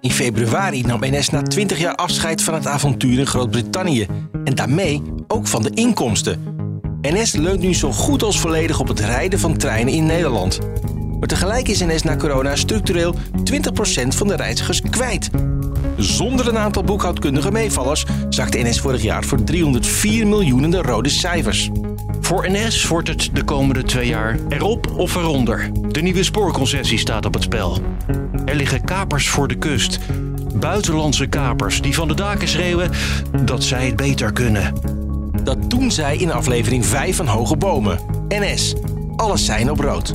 In 0.00 0.10
februari 0.10 0.82
nam 0.82 1.00
NS 1.00 1.30
na 1.30 1.42
20 1.42 1.78
jaar 1.78 1.94
afscheid 1.94 2.42
van 2.42 2.54
het 2.54 2.66
avontuur 2.66 3.18
in 3.18 3.26
Groot-Brittannië. 3.26 4.06
En 4.44 4.54
daarmee 4.54 5.02
ook 5.28 5.46
van 5.46 5.62
de 5.62 5.70
inkomsten. 5.70 6.59
NS 7.02 7.32
leunt 7.32 7.60
nu 7.60 7.74
zo 7.74 7.92
goed 7.92 8.22
als 8.22 8.40
volledig 8.40 8.80
op 8.80 8.88
het 8.88 9.00
rijden 9.00 9.38
van 9.38 9.56
treinen 9.56 9.92
in 9.92 10.06
Nederland. 10.06 10.58
Maar 11.18 11.28
tegelijk 11.28 11.68
is 11.68 11.80
NS 11.80 12.02
na 12.02 12.16
corona 12.16 12.56
structureel 12.56 13.14
20% 13.14 13.18
van 14.08 14.26
de 14.26 14.36
reizigers 14.36 14.80
kwijt. 14.90 15.30
Zonder 15.96 16.48
een 16.48 16.58
aantal 16.58 16.84
boekhoudkundige 16.84 17.50
meevallers 17.50 18.04
zakte 18.28 18.58
NS 18.58 18.80
vorig 18.80 19.02
jaar 19.02 19.24
voor 19.24 19.44
304 19.44 20.26
miljoen 20.26 20.70
de 20.70 20.82
rode 20.82 21.08
cijfers. 21.08 21.70
Voor 22.20 22.50
NS 22.50 22.86
wordt 22.86 23.08
het 23.08 23.30
de 23.32 23.44
komende 23.44 23.82
twee 23.82 24.06
jaar 24.06 24.38
erop 24.48 24.90
of 24.96 25.14
eronder. 25.14 25.70
De 25.88 26.00
nieuwe 26.00 26.22
spoorconcessie 26.22 26.98
staat 26.98 27.26
op 27.26 27.34
het 27.34 27.42
spel. 27.42 27.78
Er 28.44 28.54
liggen 28.54 28.84
kapers 28.84 29.28
voor 29.28 29.48
de 29.48 29.56
kust. 29.56 29.98
Buitenlandse 30.54 31.26
kapers 31.26 31.80
die 31.80 31.94
van 31.94 32.08
de 32.08 32.14
daken 32.14 32.48
schreeuwen 32.48 32.90
dat 33.44 33.64
zij 33.64 33.86
het 33.86 33.96
beter 33.96 34.32
kunnen. 34.32 34.99
Dat 35.44 35.70
doen 35.70 35.90
zij 35.90 36.16
in 36.16 36.32
aflevering 36.32 36.86
5 36.86 37.16
van 37.16 37.26
Hoge 37.26 37.56
Bomen. 37.56 37.98
NS. 38.28 38.74
Alles 39.16 39.44
zijn 39.44 39.70
op 39.70 39.80
rood. 39.80 40.14